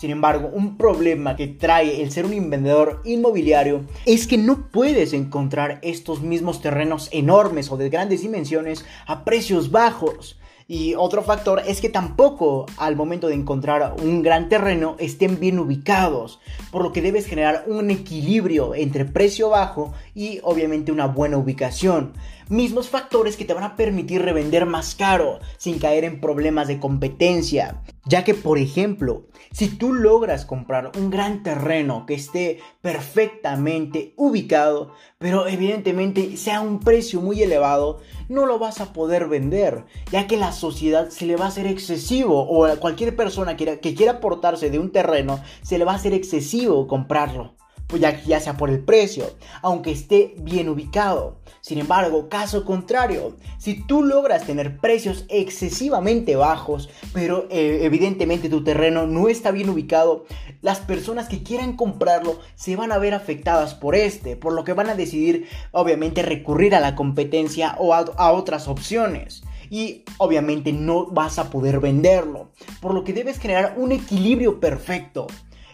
Sin 0.00 0.10
embargo, 0.10 0.48
un 0.50 0.78
problema 0.78 1.36
que 1.36 1.46
trae 1.46 2.00
el 2.00 2.10
ser 2.10 2.24
un 2.24 2.48
vendedor 2.48 3.02
inmobiliario 3.04 3.82
es 4.06 4.26
que 4.26 4.38
no 4.38 4.70
puedes 4.70 5.12
encontrar 5.12 5.78
estos 5.82 6.22
mismos 6.22 6.62
terrenos 6.62 7.10
enormes 7.12 7.70
o 7.70 7.76
de 7.76 7.90
grandes 7.90 8.22
dimensiones 8.22 8.86
a 9.06 9.26
precios 9.26 9.70
bajos. 9.70 10.38
Y 10.66 10.94
otro 10.94 11.22
factor 11.22 11.60
es 11.66 11.82
que 11.82 11.90
tampoco 11.90 12.64
al 12.78 12.96
momento 12.96 13.26
de 13.26 13.34
encontrar 13.34 13.96
un 14.00 14.22
gran 14.22 14.48
terreno 14.48 14.96
estén 15.00 15.38
bien 15.38 15.58
ubicados, 15.58 16.38
por 16.70 16.82
lo 16.82 16.92
que 16.92 17.02
debes 17.02 17.26
generar 17.26 17.64
un 17.66 17.90
equilibrio 17.90 18.74
entre 18.74 19.04
precio 19.04 19.50
bajo 19.50 19.92
y 20.14 20.38
obviamente 20.44 20.92
una 20.92 21.08
buena 21.08 21.36
ubicación. 21.36 22.12
Mismos 22.50 22.88
factores 22.88 23.36
que 23.36 23.44
te 23.44 23.54
van 23.54 23.62
a 23.62 23.76
permitir 23.76 24.22
revender 24.22 24.66
más 24.66 24.96
caro 24.96 25.38
sin 25.56 25.78
caer 25.78 26.02
en 26.02 26.20
problemas 26.20 26.66
de 26.66 26.80
competencia. 26.80 27.80
Ya 28.06 28.24
que, 28.24 28.34
por 28.34 28.58
ejemplo, 28.58 29.28
si 29.52 29.68
tú 29.68 29.92
logras 29.92 30.46
comprar 30.46 30.90
un 30.98 31.10
gran 31.10 31.44
terreno 31.44 32.06
que 32.06 32.14
esté 32.14 32.58
perfectamente 32.82 34.14
ubicado, 34.16 34.90
pero 35.18 35.46
evidentemente 35.46 36.36
sea 36.36 36.60
un 36.60 36.80
precio 36.80 37.20
muy 37.20 37.40
elevado, 37.40 38.00
no 38.28 38.46
lo 38.46 38.58
vas 38.58 38.80
a 38.80 38.92
poder 38.92 39.28
vender, 39.28 39.84
ya 40.10 40.26
que 40.26 40.36
la 40.36 40.50
sociedad 40.50 41.10
se 41.10 41.26
le 41.26 41.36
va 41.36 41.44
a 41.44 41.48
hacer 41.48 41.68
excesivo, 41.68 42.42
o 42.42 42.64
a 42.64 42.78
cualquier 42.78 43.14
persona 43.14 43.56
que, 43.56 43.78
que 43.78 43.94
quiera 43.94 44.14
aportarse 44.14 44.70
de 44.70 44.80
un 44.80 44.90
terreno, 44.90 45.40
se 45.62 45.78
le 45.78 45.84
va 45.84 45.92
a 45.92 45.96
hacer 45.96 46.14
excesivo 46.14 46.88
comprarlo 46.88 47.59
pues 47.90 48.00
ya, 48.00 48.40
sea 48.40 48.56
por 48.56 48.70
el 48.70 48.80
precio, 48.80 49.24
aunque 49.62 49.90
esté 49.90 50.34
bien 50.38 50.68
ubicado. 50.68 51.40
Sin 51.60 51.78
embargo, 51.78 52.28
caso 52.28 52.64
contrario, 52.64 53.36
si 53.58 53.82
tú 53.82 54.02
logras 54.02 54.44
tener 54.44 54.78
precios 54.78 55.24
excesivamente 55.28 56.36
bajos, 56.36 56.88
pero 57.12 57.46
eh, 57.50 57.80
evidentemente 57.82 58.48
tu 58.48 58.64
terreno 58.64 59.06
no 59.06 59.28
está 59.28 59.50
bien 59.50 59.68
ubicado, 59.68 60.24
las 60.62 60.78
personas 60.78 61.28
que 61.28 61.42
quieran 61.42 61.76
comprarlo 61.76 62.38
se 62.54 62.76
van 62.76 62.92
a 62.92 62.98
ver 62.98 63.12
afectadas 63.12 63.74
por 63.74 63.94
este, 63.94 64.36
por 64.36 64.52
lo 64.52 64.64
que 64.64 64.72
van 64.72 64.88
a 64.88 64.94
decidir 64.94 65.48
obviamente 65.72 66.22
recurrir 66.22 66.74
a 66.74 66.80
la 66.80 66.94
competencia 66.94 67.74
o 67.78 67.94
a 67.94 68.32
otras 68.32 68.68
opciones 68.68 69.42
y 69.70 70.04
obviamente 70.18 70.72
no 70.72 71.06
vas 71.06 71.38
a 71.38 71.48
poder 71.48 71.80
venderlo. 71.80 72.50
Por 72.80 72.92
lo 72.92 73.04
que 73.04 73.12
debes 73.12 73.38
generar 73.38 73.74
un 73.78 73.92
equilibrio 73.92 74.60
perfecto 74.60 75.28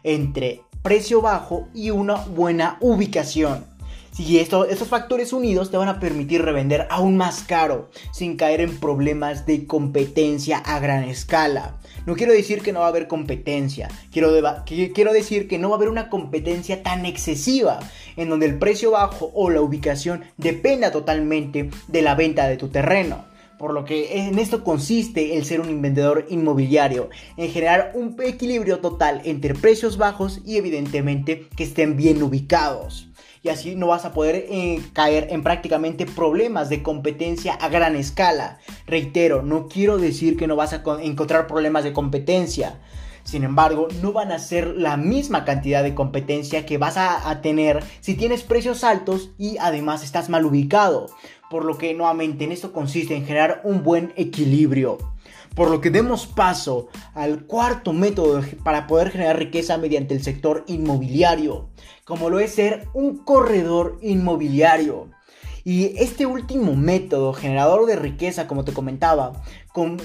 entre 0.07 0.62
precio 0.83 1.21
bajo 1.21 1.69
y 1.75 1.90
una 1.90 2.14
buena 2.14 2.79
ubicación. 2.81 3.66
Si 4.12 4.38
estos 4.38 4.88
factores 4.88 5.35
unidos 5.35 5.71
te 5.71 5.77
van 5.77 5.88
a 5.88 6.01
permitir 6.01 6.40
revender 6.40 6.87
aún 6.88 7.19
más 7.19 7.42
caro, 7.42 7.90
sin 8.12 8.37
caer 8.37 8.62
en 8.62 8.79
problemas 8.79 9.45
de 9.45 9.66
competencia 9.66 10.57
a 10.57 10.79
gran 10.79 11.05
escala. 11.05 11.77
No 12.07 12.14
quiero 12.14 12.33
decir 12.33 12.62
que 12.62 12.73
no 12.73 12.81
va 12.81 12.87
a 12.87 12.88
haber 12.88 13.09
competencia, 13.09 13.88
quiero, 14.11 14.31
quiero 14.64 15.12
decir 15.12 15.49
que 15.49 15.59
no 15.59 15.69
va 15.69 15.75
a 15.75 15.79
haber 15.79 15.90
una 15.90 16.09
competencia 16.09 16.83
tan 16.83 17.05
excesiva, 17.05 17.81
en 18.16 18.31
donde 18.31 18.47
el 18.47 18.59
precio 18.59 18.92
bajo 18.92 19.33
o 19.35 19.51
la 19.51 19.61
ubicación 19.61 20.25
dependa 20.38 20.92
totalmente 20.92 21.69
de 21.88 22.03
la 22.03 22.14
venta 22.14 22.49
de 22.49 22.57
tu 22.57 22.69
terreno. 22.69 23.36
Por 23.59 23.73
lo 23.73 23.87
que 23.87 24.19
en 24.27 24.38
esto 24.38 24.62
consiste 24.62 25.37
el 25.37 25.47
ser 25.47 25.61
un 25.61 25.81
vendedor 25.81 26.27
inmobiliario, 26.29 27.09
en 27.38 27.51
generar 27.51 27.92
un 27.95 28.14
equilibrio 28.23 28.81
total 28.81 29.23
entre 29.25 29.55
precios 29.55 29.97
bajos 29.97 30.42
y 30.45 30.57
evidentemente 30.57 31.49
que 31.57 31.64
estén 31.64 31.97
bien 31.97 32.23
ubicados. 32.23 33.09
Y 33.42 33.49
así 33.49 33.75
no 33.75 33.87
vas 33.87 34.05
a 34.05 34.12
poder 34.12 34.47
eh, 34.51 34.83
caer 34.92 35.29
en 35.31 35.42
prácticamente 35.42 36.05
problemas 36.05 36.69
de 36.69 36.83
competencia 36.83 37.55
a 37.55 37.69
gran 37.69 37.97
escala. 37.97 38.59
Reitero, 38.87 39.42
no 39.42 39.69
quiero 39.69 39.99
decir 39.99 40.37
que 40.37 40.49
no 40.49 40.57
vas 40.57 40.73
a 40.73 40.83
encontrar 41.01 41.47
problemas 41.47 41.85
de 41.85 41.92
competencia. 41.92 42.81
Sin 43.23 43.42
embargo, 43.42 43.88
no 44.03 44.12
van 44.12 44.33
a 44.33 44.38
ser 44.38 44.77
la 44.77 44.97
misma 44.97 45.45
cantidad 45.45 45.83
de 45.83 45.95
competencia 45.95 46.64
que 46.64 46.79
vas 46.79 46.97
a 46.97 47.40
tener 47.40 47.83
si 48.01 48.14
tienes 48.14 48.42
precios 48.42 48.85
altos 48.85 49.31
y 49.37 49.57
además 49.59 50.05
estás 50.05 50.29
mal 50.29 50.45
ubicado 50.45 51.09
por 51.51 51.65
lo 51.65 51.79
que 51.79 51.95
nuevamente 51.95 52.45
en 52.45 52.53
esto 52.53 52.73
consiste 52.73 53.15
en 53.15 53.27
generar 53.27 53.61
un 53.65 53.83
buen 53.83 54.13
equilibrio. 54.17 54.99
Por 55.55 55.71
lo 55.71 55.81
que 55.81 55.91
demos 55.91 56.27
paso 56.27 56.89
al 57.15 57.47
cuarto 57.47 57.93
método 57.93 58.43
para 58.63 58.87
poder 58.87 59.11
generar 59.11 59.39
riqueza 59.39 59.79
mediante 59.79 60.15
el 60.15 60.23
sector 60.23 60.65
inmobiliario, 60.67 61.71
como 62.05 62.29
lo 62.29 62.41
es 62.41 62.55
ser 62.55 62.89
un 62.93 63.19
corredor 63.19 63.99
inmobiliario. 64.03 65.09
Y 65.65 65.97
este 65.99 66.27
último 66.27 66.77
método 66.77 67.33
generador 67.33 67.87
de 67.87 67.97
riqueza, 67.97 68.47
como 68.47 68.65
te 68.65 68.73
comentaba, 68.73 69.43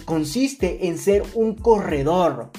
consiste 0.06 0.88
en 0.88 0.98
ser 0.98 1.24
un 1.36 1.54
corredor 1.54 2.50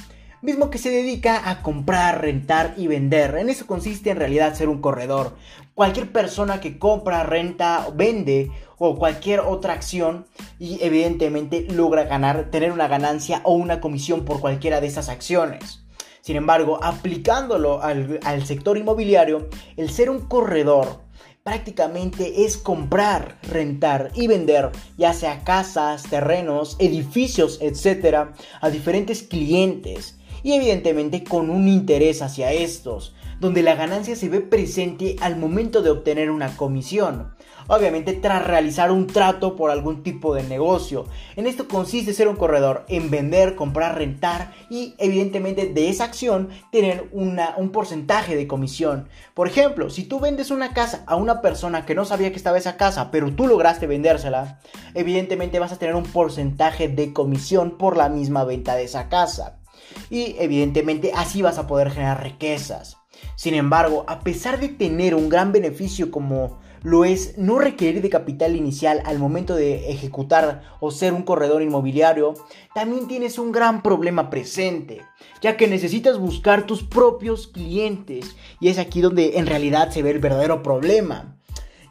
mismo 0.42 0.70
que 0.70 0.78
se 0.78 0.90
dedica 0.90 1.48
a 1.48 1.62
comprar, 1.62 2.20
rentar 2.20 2.74
y 2.76 2.88
vender. 2.88 3.36
En 3.36 3.48
eso 3.48 3.66
consiste 3.66 4.10
en 4.10 4.18
realidad 4.18 4.54
ser 4.54 4.68
un 4.68 4.80
corredor. 4.80 5.36
Cualquier 5.74 6.10
persona 6.10 6.60
que 6.60 6.78
compra, 6.78 7.22
renta, 7.22 7.86
vende 7.94 8.50
o 8.76 8.98
cualquier 8.98 9.40
otra 9.40 9.72
acción 9.72 10.26
y 10.58 10.82
evidentemente 10.82 11.66
logra 11.70 12.04
ganar, 12.04 12.50
tener 12.50 12.72
una 12.72 12.88
ganancia 12.88 13.40
o 13.44 13.54
una 13.54 13.80
comisión 13.80 14.24
por 14.24 14.40
cualquiera 14.40 14.80
de 14.80 14.88
esas 14.88 15.08
acciones. 15.08 15.84
Sin 16.20 16.36
embargo, 16.36 16.78
aplicándolo 16.82 17.80
al, 17.82 18.46
sector 18.46 18.76
inmobiliario, 18.76 19.48
el 19.76 19.90
ser 19.90 20.10
un 20.10 20.20
corredor 20.20 21.02
prácticamente 21.42 22.44
es 22.44 22.56
comprar, 22.56 23.38
rentar 23.42 24.10
y 24.14 24.28
vender, 24.28 24.70
ya 24.96 25.12
sea 25.12 25.42
casas, 25.42 26.04
terrenos, 26.04 26.76
edificios, 26.78 27.58
etcétera, 27.60 28.34
a 28.60 28.70
diferentes 28.70 29.24
clientes 29.24 30.16
y 30.42 30.54
evidentemente 30.54 31.24
con 31.24 31.50
un 31.50 31.68
interés 31.68 32.22
hacia 32.22 32.52
estos, 32.52 33.14
donde 33.40 33.62
la 33.62 33.74
ganancia 33.74 34.14
se 34.16 34.28
ve 34.28 34.40
presente 34.40 35.16
al 35.20 35.36
momento 35.36 35.82
de 35.82 35.90
obtener 35.90 36.30
una 36.30 36.56
comisión. 36.56 37.34
Obviamente 37.68 38.12
tras 38.12 38.46
realizar 38.46 38.90
un 38.90 39.06
trato 39.06 39.56
por 39.56 39.70
algún 39.70 40.02
tipo 40.02 40.34
de 40.34 40.42
negocio. 40.42 41.06
En 41.36 41.46
esto 41.46 41.68
consiste 41.68 42.12
ser 42.12 42.28
un 42.28 42.36
corredor, 42.36 42.84
en 42.88 43.10
vender, 43.10 43.54
comprar, 43.54 43.96
rentar 43.96 44.52
y 44.68 44.94
evidentemente 44.98 45.66
de 45.66 45.88
esa 45.88 46.04
acción 46.04 46.50
tener 46.70 47.08
una, 47.12 47.54
un 47.56 47.70
porcentaje 47.70 48.36
de 48.36 48.46
comisión. 48.46 49.08
Por 49.34 49.46
ejemplo, 49.48 49.90
si 49.90 50.04
tú 50.04 50.20
vendes 50.20 50.50
una 50.50 50.74
casa 50.74 51.04
a 51.06 51.16
una 51.16 51.40
persona 51.40 51.86
que 51.86 51.94
no 51.94 52.04
sabía 52.04 52.30
que 52.30 52.36
estaba 52.36 52.58
esa 52.58 52.76
casa, 52.76 53.10
pero 53.10 53.32
tú 53.32 53.46
lograste 53.46 53.86
vendérsela, 53.86 54.60
evidentemente 54.94 55.58
vas 55.58 55.72
a 55.72 55.78
tener 55.78 55.94
un 55.94 56.04
porcentaje 56.04 56.88
de 56.88 57.12
comisión 57.12 57.78
por 57.78 57.96
la 57.96 58.08
misma 58.08 58.44
venta 58.44 58.74
de 58.74 58.84
esa 58.84 59.08
casa. 59.08 59.61
Y 60.10 60.36
evidentemente 60.38 61.12
así 61.14 61.42
vas 61.42 61.58
a 61.58 61.66
poder 61.66 61.90
generar 61.90 62.22
riquezas. 62.22 62.98
Sin 63.36 63.54
embargo, 63.54 64.04
a 64.08 64.20
pesar 64.20 64.60
de 64.60 64.68
tener 64.68 65.14
un 65.14 65.28
gran 65.28 65.52
beneficio 65.52 66.10
como 66.10 66.60
lo 66.82 67.04
es 67.04 67.38
no 67.38 67.58
requerir 67.58 68.02
de 68.02 68.10
capital 68.10 68.56
inicial 68.56 69.02
al 69.04 69.18
momento 69.18 69.54
de 69.54 69.90
ejecutar 69.90 70.62
o 70.80 70.90
ser 70.90 71.12
un 71.12 71.22
corredor 71.22 71.62
inmobiliario, 71.62 72.34
también 72.74 73.06
tienes 73.06 73.38
un 73.38 73.52
gran 73.52 73.82
problema 73.82 74.30
presente, 74.30 75.02
ya 75.40 75.56
que 75.56 75.68
necesitas 75.68 76.18
buscar 76.18 76.66
tus 76.66 76.82
propios 76.82 77.46
clientes 77.46 78.36
y 78.60 78.68
es 78.68 78.78
aquí 78.78 79.00
donde 79.00 79.38
en 79.38 79.46
realidad 79.46 79.90
se 79.90 80.02
ve 80.02 80.10
el 80.10 80.18
verdadero 80.18 80.62
problema, 80.62 81.36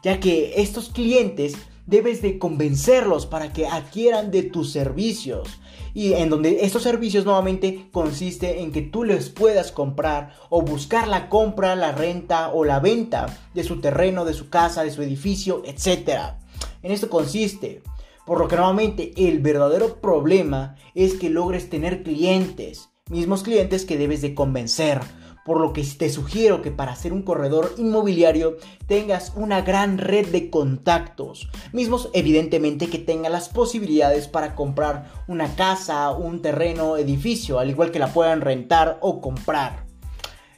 ya 0.02 0.20
que 0.20 0.60
estos 0.60 0.90
clientes 0.90 1.54
debes 1.86 2.22
de 2.22 2.38
convencerlos 2.38 3.26
para 3.26 3.52
que 3.52 3.66
adquieran 3.66 4.30
de 4.30 4.42
tus 4.42 4.72
servicios. 4.72 5.48
Y 5.94 6.14
en 6.14 6.30
donde 6.30 6.64
estos 6.64 6.82
servicios 6.82 7.24
nuevamente 7.24 7.88
consiste 7.92 8.60
en 8.60 8.72
que 8.72 8.82
tú 8.82 9.04
les 9.04 9.28
puedas 9.28 9.72
comprar 9.72 10.34
o 10.48 10.62
buscar 10.62 11.08
la 11.08 11.28
compra, 11.28 11.76
la 11.76 11.92
renta 11.92 12.48
o 12.48 12.64
la 12.64 12.80
venta 12.80 13.26
de 13.54 13.64
su 13.64 13.80
terreno, 13.80 14.24
de 14.24 14.34
su 14.34 14.48
casa, 14.48 14.84
de 14.84 14.90
su 14.90 15.02
edificio, 15.02 15.62
etc. 15.64 16.34
En 16.82 16.92
esto 16.92 17.08
consiste. 17.10 17.82
Por 18.24 18.38
lo 18.38 18.46
que 18.46 18.56
nuevamente 18.56 19.12
el 19.16 19.40
verdadero 19.40 19.96
problema 20.00 20.76
es 20.94 21.14
que 21.14 21.28
logres 21.28 21.68
tener 21.68 22.04
clientes, 22.04 22.90
mismos 23.10 23.42
clientes 23.42 23.84
que 23.84 23.98
debes 23.98 24.22
de 24.22 24.34
convencer 24.34 25.00
por 25.44 25.60
lo 25.60 25.72
que 25.72 25.84
te 25.84 26.10
sugiero 26.10 26.62
que 26.62 26.70
para 26.70 26.96
ser 26.96 27.12
un 27.12 27.22
corredor 27.22 27.74
inmobiliario 27.76 28.56
tengas 28.86 29.32
una 29.36 29.62
gran 29.62 29.98
red 29.98 30.28
de 30.28 30.50
contactos, 30.50 31.48
mismos 31.72 32.10
evidentemente 32.12 32.88
que 32.88 32.98
tengan 32.98 33.32
las 33.32 33.48
posibilidades 33.48 34.28
para 34.28 34.54
comprar 34.54 35.10
una 35.26 35.54
casa, 35.56 36.10
un 36.10 36.42
terreno, 36.42 36.96
edificio, 36.96 37.58
al 37.58 37.70
igual 37.70 37.90
que 37.90 37.98
la 37.98 38.12
puedan 38.12 38.40
rentar 38.40 38.98
o 39.00 39.20
comprar. 39.20 39.84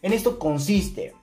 En 0.02 0.12
esto 0.12 0.38
consiste 0.38 1.14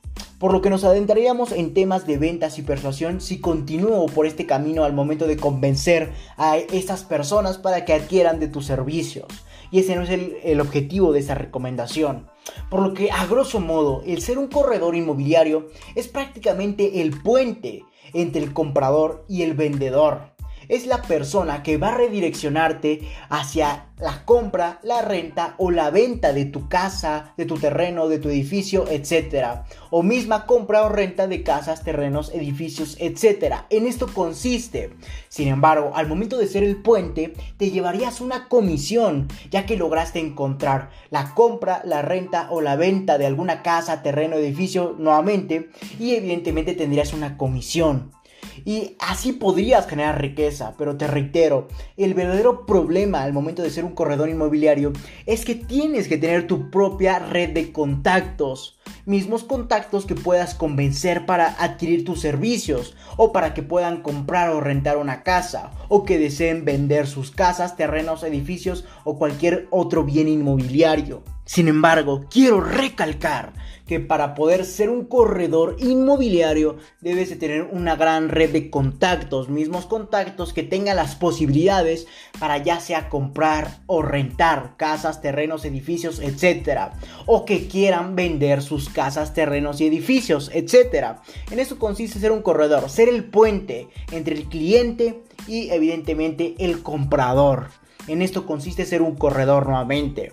por 0.41 0.53
lo 0.53 0.63
que 0.63 0.71
nos 0.71 0.83
adentraríamos 0.83 1.51
en 1.51 1.75
temas 1.75 2.07
de 2.07 2.17
ventas 2.17 2.57
y 2.57 2.63
persuasión 2.63 3.21
si 3.21 3.39
continúo 3.39 4.07
por 4.07 4.25
este 4.25 4.47
camino 4.47 4.83
al 4.83 4.91
momento 4.91 5.27
de 5.27 5.37
convencer 5.37 6.13
a 6.35 6.57
estas 6.57 7.03
personas 7.03 7.59
para 7.59 7.85
que 7.85 7.93
adquieran 7.93 8.39
de 8.39 8.47
tus 8.47 8.65
servicios. 8.65 9.27
Y 9.71 9.79
ese 9.79 9.95
no 9.95 10.03
es 10.03 10.09
el, 10.09 10.59
objetivo 10.59 11.13
de 11.13 11.19
esta 11.19 11.33
recomendación. 11.33 12.27
Por 12.69 12.81
lo 12.81 12.93
que, 12.93 13.09
a 13.11 13.25
grosso 13.25 13.59
modo, 13.59 14.03
el 14.05 14.21
ser 14.21 14.37
un 14.37 14.47
corredor 14.47 14.95
inmobiliario 14.95 15.69
es 15.95 16.07
prácticamente 16.07 17.01
el 17.01 17.21
puente 17.21 17.83
entre 18.13 18.43
el 18.43 18.53
comprador 18.53 19.25
y 19.29 19.43
el 19.43 19.53
vendedor 19.53 20.31
es 20.71 20.85
la 20.85 21.01
persona 21.01 21.63
que 21.63 21.75
va 21.75 21.89
a 21.89 21.97
redireccionarte 21.97 23.01
hacia 23.27 23.87
la 23.99 24.23
compra, 24.23 24.79
la 24.83 25.01
renta 25.01 25.53
o 25.57 25.69
la 25.69 25.89
venta 25.89 26.31
de 26.31 26.45
tu 26.45 26.69
casa, 26.69 27.33
de 27.35 27.45
tu 27.45 27.57
terreno, 27.57 28.07
de 28.07 28.19
tu 28.19 28.29
edificio, 28.29 28.87
etc. 28.89 29.63
O 29.89 30.01
misma 30.01 30.45
compra 30.45 30.83
o 30.83 30.89
renta 30.89 31.27
de 31.27 31.43
casas, 31.43 31.83
terrenos, 31.83 32.31
edificios, 32.33 32.95
etc. 32.99 33.65
En 33.69 33.85
esto 33.85 34.07
consiste. 34.07 34.91
Sin 35.27 35.49
embargo, 35.49 35.91
al 35.93 36.07
momento 36.07 36.37
de 36.37 36.47
ser 36.47 36.63
el 36.63 36.77
puente, 36.77 37.33
te 37.57 37.69
llevarías 37.69 38.21
una 38.21 38.47
comisión, 38.47 39.27
ya 39.49 39.65
que 39.65 39.75
lograste 39.75 40.19
encontrar 40.19 40.89
la 41.09 41.33
compra, 41.35 41.81
la 41.83 42.01
renta 42.01 42.47
o 42.49 42.61
la 42.61 42.77
venta 42.77 43.17
de 43.17 43.25
alguna 43.25 43.61
casa, 43.61 44.01
terreno, 44.01 44.37
edificio 44.37 44.95
nuevamente 44.97 45.69
y 45.99 46.15
evidentemente 46.15 46.75
tendrías 46.75 47.11
una 47.11 47.37
comisión. 47.37 48.13
Y 48.65 48.95
así 48.99 49.33
podrías 49.33 49.87
generar 49.87 50.21
riqueza, 50.21 50.75
pero 50.77 50.97
te 50.97 51.07
reitero, 51.07 51.67
el 51.97 52.13
verdadero 52.13 52.65
problema 52.65 53.23
al 53.23 53.33
momento 53.33 53.61
de 53.61 53.69
ser 53.69 53.85
un 53.85 53.93
corredor 53.93 54.29
inmobiliario 54.29 54.93
es 55.25 55.45
que 55.45 55.55
tienes 55.55 56.07
que 56.07 56.17
tener 56.17 56.47
tu 56.47 56.69
propia 56.69 57.19
red 57.19 57.51
de 57.51 57.71
contactos, 57.71 58.79
mismos 59.05 59.43
contactos 59.43 60.05
que 60.05 60.15
puedas 60.15 60.55
convencer 60.55 61.25
para 61.25 61.55
adquirir 61.59 62.05
tus 62.05 62.21
servicios 62.21 62.95
o 63.17 63.31
para 63.31 63.53
que 63.53 63.63
puedan 63.63 64.01
comprar 64.01 64.49
o 64.49 64.61
rentar 64.61 64.97
una 64.97 65.23
casa 65.23 65.71
o 65.89 66.05
que 66.05 66.17
deseen 66.17 66.65
vender 66.65 67.07
sus 67.07 67.31
casas, 67.31 67.75
terrenos, 67.75 68.23
edificios 68.23 68.85
o 69.03 69.17
cualquier 69.17 69.67
otro 69.69 70.03
bien 70.03 70.27
inmobiliario. 70.27 71.23
Sin 71.45 71.67
embargo, 71.67 72.25
quiero 72.29 72.61
recalcar 72.61 73.53
que 73.91 73.99
para 73.99 74.35
poder 74.35 74.63
ser 74.63 74.89
un 74.89 75.03
corredor 75.03 75.75
inmobiliario 75.77 76.77
debes 77.01 77.29
de 77.29 77.35
tener 77.35 77.63
una 77.63 77.97
gran 77.97 78.29
red 78.29 78.49
de 78.51 78.69
contactos, 78.69 79.49
mismos 79.49 79.85
contactos 79.85 80.53
que 80.53 80.63
tengan 80.63 80.95
las 80.95 81.15
posibilidades 81.15 82.07
para 82.39 82.57
ya 82.59 82.79
sea 82.79 83.09
comprar 83.09 83.79
o 83.87 84.01
rentar 84.01 84.75
casas, 84.77 85.19
terrenos, 85.19 85.65
edificios, 85.65 86.21
etc. 86.21 86.93
O 87.25 87.43
que 87.43 87.67
quieran 87.67 88.15
vender 88.15 88.61
sus 88.61 88.87
casas, 88.87 89.33
terrenos 89.33 89.81
y 89.81 89.87
edificios, 89.87 90.49
etc. 90.53 91.17
En 91.51 91.59
eso 91.59 91.77
consiste 91.77 92.17
ser 92.17 92.31
un 92.31 92.43
corredor, 92.43 92.89
ser 92.89 93.09
el 93.09 93.25
puente 93.25 93.89
entre 94.13 94.35
el 94.35 94.45
cliente 94.45 95.21
y 95.49 95.69
evidentemente 95.69 96.55
el 96.59 96.81
comprador. 96.81 97.67
En 98.07 98.21
esto 98.21 98.45
consiste 98.45 98.85
ser 98.85 99.01
un 99.01 99.15
corredor 99.15 99.67
nuevamente 99.67 100.31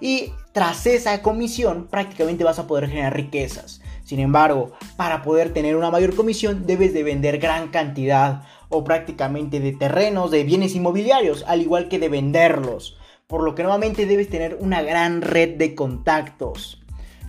y 0.00 0.32
tras 0.52 0.86
esa 0.86 1.22
comisión 1.22 1.86
prácticamente 1.88 2.44
vas 2.44 2.58
a 2.58 2.66
poder 2.66 2.88
generar 2.88 3.14
riquezas. 3.14 3.80
Sin 4.04 4.18
embargo, 4.18 4.72
para 4.96 5.22
poder 5.22 5.52
tener 5.52 5.76
una 5.76 5.90
mayor 5.90 6.16
comisión 6.16 6.66
debes 6.66 6.92
de 6.92 7.04
vender 7.04 7.38
gran 7.38 7.68
cantidad 7.68 8.42
o 8.68 8.82
prácticamente 8.82 9.60
de 9.60 9.72
terrenos, 9.72 10.30
de 10.30 10.42
bienes 10.44 10.74
inmobiliarios, 10.74 11.44
al 11.46 11.60
igual 11.60 11.88
que 11.88 11.98
de 11.98 12.08
venderlos. 12.08 12.96
Por 13.28 13.44
lo 13.44 13.54
que 13.54 13.62
nuevamente 13.62 14.06
debes 14.06 14.28
tener 14.28 14.56
una 14.58 14.82
gran 14.82 15.22
red 15.22 15.56
de 15.56 15.76
contactos 15.76 16.79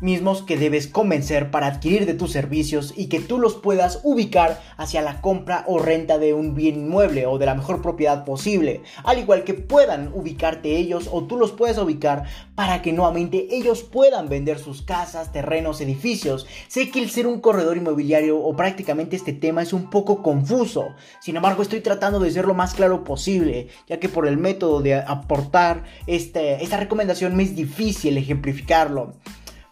mismos 0.02 0.42
que 0.42 0.58
debes 0.58 0.88
convencer 0.88 1.52
para 1.52 1.68
adquirir 1.68 2.06
de 2.06 2.14
tus 2.14 2.32
servicios 2.32 2.94
y 2.98 3.08
que 3.08 3.20
tú 3.20 3.38
los 3.38 3.56
puedas 3.56 4.02
ubicar 4.04 4.62
hacia 4.78 5.02
la 5.02 5.22
compra 5.22 5.64
o 5.68 5.80
renta 5.80 6.18
de 6.18 6.34
un 6.34 6.56
bien 6.56 6.76
inmueble 6.76 7.26
o 7.28 7.38
de 7.38 7.46
la 7.46 7.56
mejor 7.56 7.82
propiedad 7.82 8.26
posible, 8.26 8.82
al 9.04 9.20
igual 9.20 9.44
que 9.44 9.54
puedan 9.54 10.12
ubicarte 10.14 10.78
ellos 10.78 11.10
o 11.12 11.24
tú 11.24 11.38
los 11.38 11.52
puedes 11.52 11.78
ubicar 11.78 12.24
para 12.56 12.82
que 12.82 12.94
nuevamente 12.94 13.48
ellos 13.52 13.84
puedan 13.84 14.30
vender 14.30 14.60
sus 14.60 14.82
casas, 14.82 15.32
terrenos, 15.32 15.82
edificios. 15.82 16.48
Sé 16.68 16.90
que 16.90 17.00
el 17.02 17.10
ser 17.10 17.28
un 17.28 17.40
corredor 17.40 17.78
inmobiliario 17.78 18.40
o 18.40 18.56
prácticamente 18.56 19.16
este 19.16 19.34
tema 19.34 19.62
es 19.62 19.74
un 19.74 19.90
poco 19.90 20.22
confuso, 20.22 20.90
sin 21.20 21.36
embargo 21.36 21.62
estoy 21.62 21.82
tratando 21.82 22.20
de 22.20 22.32
ser 22.32 22.46
lo 22.46 22.54
más 22.54 22.74
claro 22.74 23.04
posible, 23.04 23.68
ya 23.88 24.00
que 24.00 24.10
por 24.10 24.28
el 24.28 24.38
método 24.38 24.82
de 24.82 24.96
aportar 24.96 25.84
este, 26.08 26.64
esta 26.64 26.78
recomendación 26.78 27.36
me 27.36 27.44
es 27.44 27.56
difícil 27.56 28.18
ejemplificarlo. 28.18 29.14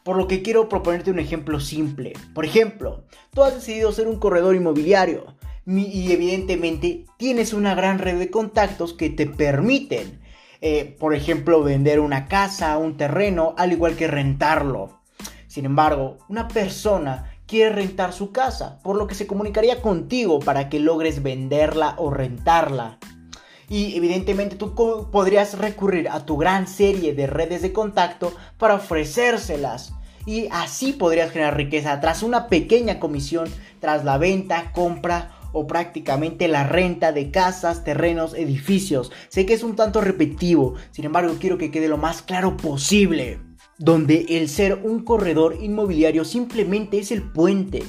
Por 0.10 0.17
lo 0.17 0.28
que 0.28 0.41
quiero 0.41 0.69
proponerte 0.69 1.12
un 1.12 1.19
ejemplo 1.19 1.60
simple. 1.60 2.13
Por 2.34 2.43
ejemplo, 2.43 3.04
tú 3.32 3.43
has 3.43 3.54
decidido 3.54 3.91
ser 3.91 4.08
un 4.08 4.17
corredor 4.17 4.56
inmobiliario 4.56 5.36
y 5.67 6.12
evidentemente 6.12 7.06
tienes 7.17 7.54
una 7.54 7.76
gran 7.76 8.00
red 8.00 8.17
de 8.17 8.32
contactos 8.32 8.93
que 8.93 9.12
te 9.12 9.28
permiten, 9.28 10.19
eh, 10.62 10.95
por 11.00 11.13
ejemplo, 11.13 11.62
vender 11.62 12.00
una 12.00 12.26
casa, 12.26 12.76
un 12.80 12.98
terreno, 12.98 13.54
al 13.56 13.72
igual 13.72 13.95
que 13.95 14.08
rentarlo. 14.08 15.00
Sin 15.45 15.65
embargo, 15.65 16.17
una 16.28 16.48
persona 16.48 17.32
quiere 17.45 17.76
rentar 17.76 18.12
su 18.12 18.32
casa, 18.32 18.80
por 18.82 18.95
lo 18.95 19.06
que 19.06 19.13
se 19.13 19.28
comunicaría 19.28 19.80
contigo 19.80 20.39
para 20.39 20.69
que 20.69 20.80
logres 20.80 21.22
venderla 21.22 21.93
o 22.00 22.10
rentarla. 22.10 22.98
Y 23.69 23.95
evidentemente 23.95 24.56
tú 24.56 24.74
podrías 25.12 25.56
recurrir 25.60 26.10
a 26.10 26.26
tu 26.26 26.36
gran 26.36 26.67
serie 26.67 27.13
de 27.13 27.28
redes 27.28 27.62
de 27.62 27.72
contacto 27.72 28.34
para 28.58 28.74
ofrecérselas 28.74 29.93
y 30.25 30.47
así 30.51 30.93
podrías 30.93 31.32
generar 31.32 31.58
riqueza 31.58 31.99
tras 31.99 32.23
una 32.23 32.47
pequeña 32.47 32.99
comisión, 32.99 33.49
tras 33.79 34.03
la 34.03 34.17
venta, 34.17 34.71
compra 34.73 35.32
o 35.51 35.67
prácticamente 35.67 36.47
la 36.47 36.63
renta 36.63 37.12
de 37.12 37.32
casas, 37.32 37.84
terrenos, 37.84 38.34
edificios. 38.34 39.12
Sé 39.29 39.45
que 39.45 39.53
es 39.53 39.63
un 39.63 39.75
tanto 39.75 40.01
repetitivo, 40.01 40.75
sin 40.91 41.05
embargo 41.05 41.36
quiero 41.39 41.58
que 41.58 41.71
quede 41.71 41.88
lo 41.88 41.97
más 41.97 42.21
claro 42.21 42.58
posible, 42.58 43.39
donde 43.77 44.25
el 44.29 44.49
ser 44.49 44.79
un 44.84 45.03
corredor 45.03 45.58
inmobiliario 45.60 46.25
simplemente 46.25 46.99
es 46.99 47.12
el 47.12 47.23
puente 47.23 47.84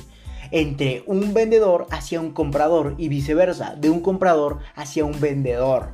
entre 0.53 1.05
un 1.07 1.33
vendedor 1.33 1.87
hacia 1.91 2.21
un 2.21 2.33
comprador 2.33 2.95
y 2.99 3.09
viceversa, 3.09 3.77
de 3.77 3.91
un 3.91 4.01
comprador 4.01 4.59
hacia 4.75 5.05
un 5.05 5.21
vendedor. 5.21 5.91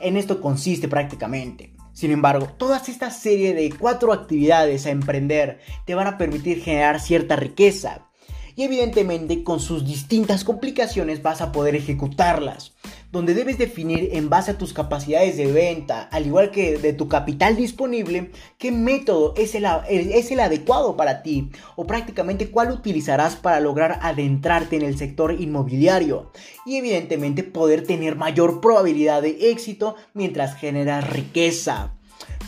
En 0.00 0.16
esto 0.16 0.40
consiste 0.40 0.88
prácticamente. 0.88 1.75
Sin 1.96 2.10
embargo, 2.10 2.46
toda 2.58 2.76
esta 2.76 3.10
serie 3.10 3.54
de 3.54 3.72
cuatro 3.72 4.12
actividades 4.12 4.84
a 4.84 4.90
emprender 4.90 5.60
te 5.86 5.94
van 5.94 6.06
a 6.06 6.18
permitir 6.18 6.62
generar 6.62 7.00
cierta 7.00 7.36
riqueza. 7.36 8.10
Y 8.54 8.64
evidentemente 8.64 9.42
con 9.42 9.60
sus 9.60 9.86
distintas 9.86 10.44
complicaciones 10.44 11.22
vas 11.22 11.40
a 11.40 11.52
poder 11.52 11.74
ejecutarlas 11.74 12.74
donde 13.12 13.34
debes 13.34 13.58
definir 13.58 14.10
en 14.12 14.28
base 14.28 14.50
a 14.50 14.58
tus 14.58 14.72
capacidades 14.72 15.36
de 15.36 15.50
venta, 15.50 16.08
al 16.12 16.26
igual 16.26 16.50
que 16.50 16.78
de 16.78 16.92
tu 16.92 17.08
capital 17.08 17.56
disponible, 17.56 18.30
qué 18.58 18.72
método 18.72 19.34
es 19.36 19.54
el, 19.54 19.64
es 19.88 20.30
el 20.30 20.40
adecuado 20.40 20.96
para 20.96 21.22
ti 21.22 21.50
o 21.76 21.86
prácticamente 21.86 22.50
cuál 22.50 22.70
utilizarás 22.70 23.36
para 23.36 23.60
lograr 23.60 23.98
adentrarte 24.02 24.76
en 24.76 24.82
el 24.82 24.98
sector 24.98 25.40
inmobiliario 25.40 26.30
y 26.64 26.76
evidentemente 26.76 27.42
poder 27.42 27.86
tener 27.86 28.16
mayor 28.16 28.60
probabilidad 28.60 29.22
de 29.22 29.50
éxito 29.50 29.96
mientras 30.14 30.56
generas 30.56 31.08
riqueza. 31.08 31.92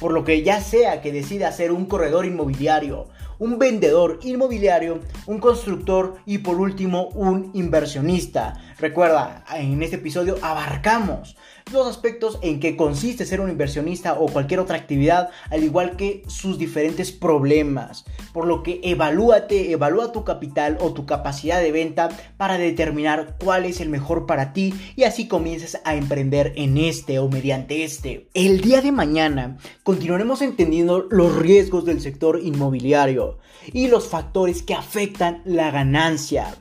Por 0.00 0.12
lo 0.12 0.24
que 0.24 0.42
ya 0.42 0.60
sea 0.60 1.00
que 1.02 1.12
decida 1.12 1.52
ser 1.52 1.72
un 1.72 1.86
corredor 1.86 2.24
inmobiliario, 2.24 3.08
un 3.38 3.58
vendedor 3.58 4.18
inmobiliario, 4.22 5.00
un 5.26 5.38
constructor 5.38 6.16
y 6.26 6.38
por 6.38 6.56
último 6.56 7.08
un 7.08 7.50
inversionista. 7.54 8.60
Recuerda, 8.78 9.44
en 9.54 9.82
este 9.82 9.96
episodio 9.96 10.36
abarcamos 10.42 11.36
los 11.72 11.86
aspectos 11.86 12.38
en 12.42 12.60
que 12.60 12.76
consiste 12.76 13.26
ser 13.26 13.40
un 13.40 13.50
inversionista 13.50 14.14
o 14.14 14.26
cualquier 14.28 14.60
otra 14.60 14.76
actividad, 14.76 15.30
al 15.50 15.64
igual 15.64 15.96
que 15.96 16.22
sus 16.26 16.58
diferentes 16.58 17.12
problemas. 17.12 18.04
Por 18.32 18.46
lo 18.46 18.62
que 18.62 18.80
evalúate, 18.82 19.72
evalúa 19.72 20.12
tu 20.12 20.24
capital 20.24 20.78
o 20.80 20.92
tu 20.92 21.06
capacidad 21.06 21.60
de 21.60 21.72
venta 21.72 22.08
para 22.36 22.58
determinar 22.58 23.36
cuál 23.42 23.64
es 23.64 23.80
el 23.80 23.88
mejor 23.88 24.26
para 24.26 24.52
ti 24.52 24.74
y 24.96 25.04
así 25.04 25.28
comiences 25.28 25.80
a 25.84 25.94
emprender 25.94 26.52
en 26.56 26.76
este 26.78 27.18
o 27.18 27.28
mediante 27.28 27.84
este. 27.84 28.28
El 28.34 28.60
día 28.60 28.80
de 28.80 28.92
mañana 28.92 29.56
continuaremos 29.82 30.42
entendiendo 30.42 31.06
los 31.10 31.36
riesgos 31.36 31.84
del 31.84 32.00
sector 32.00 32.40
inmobiliario 32.42 33.38
y 33.72 33.88
los 33.88 34.08
factores 34.08 34.62
que 34.62 34.74
afectan 34.74 35.42
la 35.44 35.70
ganancia. 35.70 36.54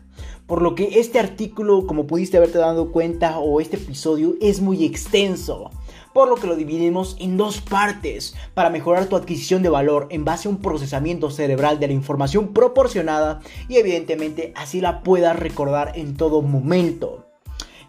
Por 0.48 0.62
lo 0.62 0.76
que 0.76 1.02
este 1.02 1.20
artículo, 1.20 1.86
como 1.86 2.08
pudiste 2.08 2.38
haberte 2.38 2.58
dado 2.58 2.94
cuenta, 2.94 3.38
o 3.38 3.60
este 3.60 3.76
episodio 3.76 4.36
es 4.40 4.62
muy 4.62 4.86
extenso. 4.86 5.72
Por 6.14 6.30
lo 6.30 6.36
que 6.36 6.48
lo 6.48 6.56
dividimos 6.56 7.18
en 7.20 7.36
dos 7.36 7.60
partes 7.60 8.34
para 8.54 8.70
mejorar 8.70 9.08
tu 9.08 9.18
adquisición 9.18 9.62
de 9.62 9.68
valor 9.68 10.08
en 10.10 10.24
base 10.24 10.48
a 10.48 10.52
un 10.52 10.62
procesamiento 10.62 11.32
cerebral 11.32 11.82
de 11.82 11.88
la 11.88 11.94
información 11.94 12.54
proporcionada 12.54 13.42
y 13.68 13.76
evidentemente 13.76 14.54
así 14.56 14.80
la 14.80 15.04
puedas 15.04 15.38
recordar 15.38 15.92
en 15.96 16.16
todo 16.16 16.42
momento 16.42 17.28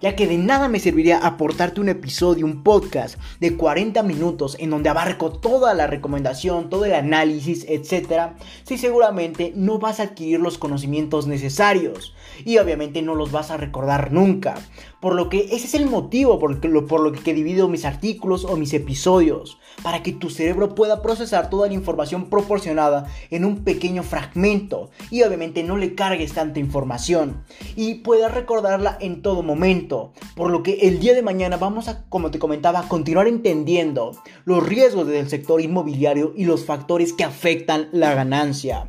ya 0.01 0.15
que 0.15 0.27
de 0.27 0.39
nada 0.39 0.69
me 0.69 0.81
serviría 0.81 1.19
aportarte 1.19 1.81
un 1.81 1.89
episodio, 1.89 2.47
un 2.47 2.63
podcast 2.63 3.19
de 3.41 3.57
40 3.57 4.03
minutos 4.03 4.57
en 4.61 4.71
donde 4.71 4.89
abarco 4.89 5.33
toda 5.33 5.75
la 5.75 5.87
recomendación, 5.87 6.71
todo 6.71 6.85
el 6.85 6.95
análisis, 6.95 7.65
etc. 7.69 8.35
Si 8.65 8.79
seguramente 8.79 9.53
no 9.57 9.79
vas 9.79 10.01
a 10.01 10.05
adquirir 10.05 10.41
los 10.41 10.59
conocimientos 10.59 11.27
necesarios 11.27 12.15
y 12.45 12.59
obviamente 12.59 13.03
no 13.03 13.15
los 13.15 13.33
vas 13.33 13.51
a 13.51 13.57
recordar 13.57 14.13
nunca. 14.13 14.55
Por 15.01 15.15
lo 15.15 15.29
que 15.29 15.49
ese 15.53 15.67
es 15.67 15.75
el 15.75 15.87
motivo 15.87 16.39
por 16.39 16.65
lo, 16.65 16.87
por 16.87 17.01
lo 17.01 17.13
que 17.13 17.35
divido 17.35 17.69
mis 17.69 17.85
artículos 17.85 18.45
o 18.45 18.57
mis 18.57 18.75
episodios, 18.75 19.59
para 19.83 20.03
que 20.03 20.13
tu 20.13 20.31
cerebro 20.31 20.75
pueda 20.75 21.03
procesar 21.03 21.51
toda 21.51 21.69
la 21.69 21.75
información 21.75 22.29
proporcionada 22.29 23.07
en 23.31 23.45
un 23.45 23.65
pequeño 23.65 24.03
fragmento 24.03 24.91
y 25.11 25.23
obviamente 25.23 25.63
no 25.63 25.77
le 25.77 25.95
cargues 25.95 26.33
tanta 26.33 26.61
información 26.61 27.45
y 27.77 27.97
puedas 27.97 28.35
recordarla 28.35 28.99
en 29.01 29.23
todo 29.23 29.43
momento. 29.43 30.13
Por 30.35 30.51
lo 30.51 30.63
que 30.63 30.89
el 30.89 30.99
día 30.99 31.15
de 31.15 31.23
mañana 31.23 31.57
vamos 31.57 31.89
a, 31.89 32.05
como 32.09 32.31
te 32.31 32.39
comentaba, 32.39 32.89
continuar 32.89 33.29
entendiendo 33.29 34.13
los 34.45 34.67
riesgos 34.67 35.07
del 35.07 35.29
sector 35.29 35.61
inmobiliario 35.61 36.33
y 36.37 36.45
los 36.45 36.65
factores 36.65 37.13
que 37.13 37.25
afectan 37.25 37.89
la 37.93 38.15
ganancia. 38.15 38.89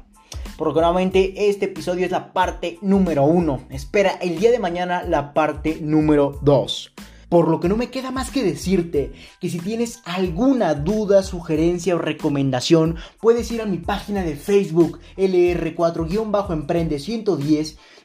Por 0.59 0.73
nuevamente 0.73 1.47
este 1.47 1.67
episodio 1.67 2.03
es 2.03 2.11
la 2.11 2.33
parte 2.33 2.79
número 2.81 3.23
uno. 3.23 3.61
Espera 3.69 4.17
el 4.21 4.39
día 4.39 4.51
de 4.51 4.59
mañana 4.59 5.03
la 5.03 5.33
parte 5.33 5.77
número 5.79 6.37
2. 6.41 6.91
Por 7.29 7.47
lo 7.47 7.61
que 7.61 7.69
no 7.69 7.77
me 7.77 7.89
queda 7.89 8.11
más 8.11 8.29
que 8.29 8.43
decirte 8.43 9.13
que 9.39 9.49
si 9.49 9.59
tienes 9.59 10.01
alguna 10.03 10.73
duda, 10.73 11.23
sugerencia 11.23 11.95
o 11.95 11.97
recomendación, 11.97 12.97
puedes 13.21 13.49
ir 13.51 13.61
a 13.61 13.65
mi 13.65 13.77
página 13.77 14.21
de 14.23 14.35
Facebook 14.35 14.99
LR4-Emprende 15.15 16.99
110 16.99 17.77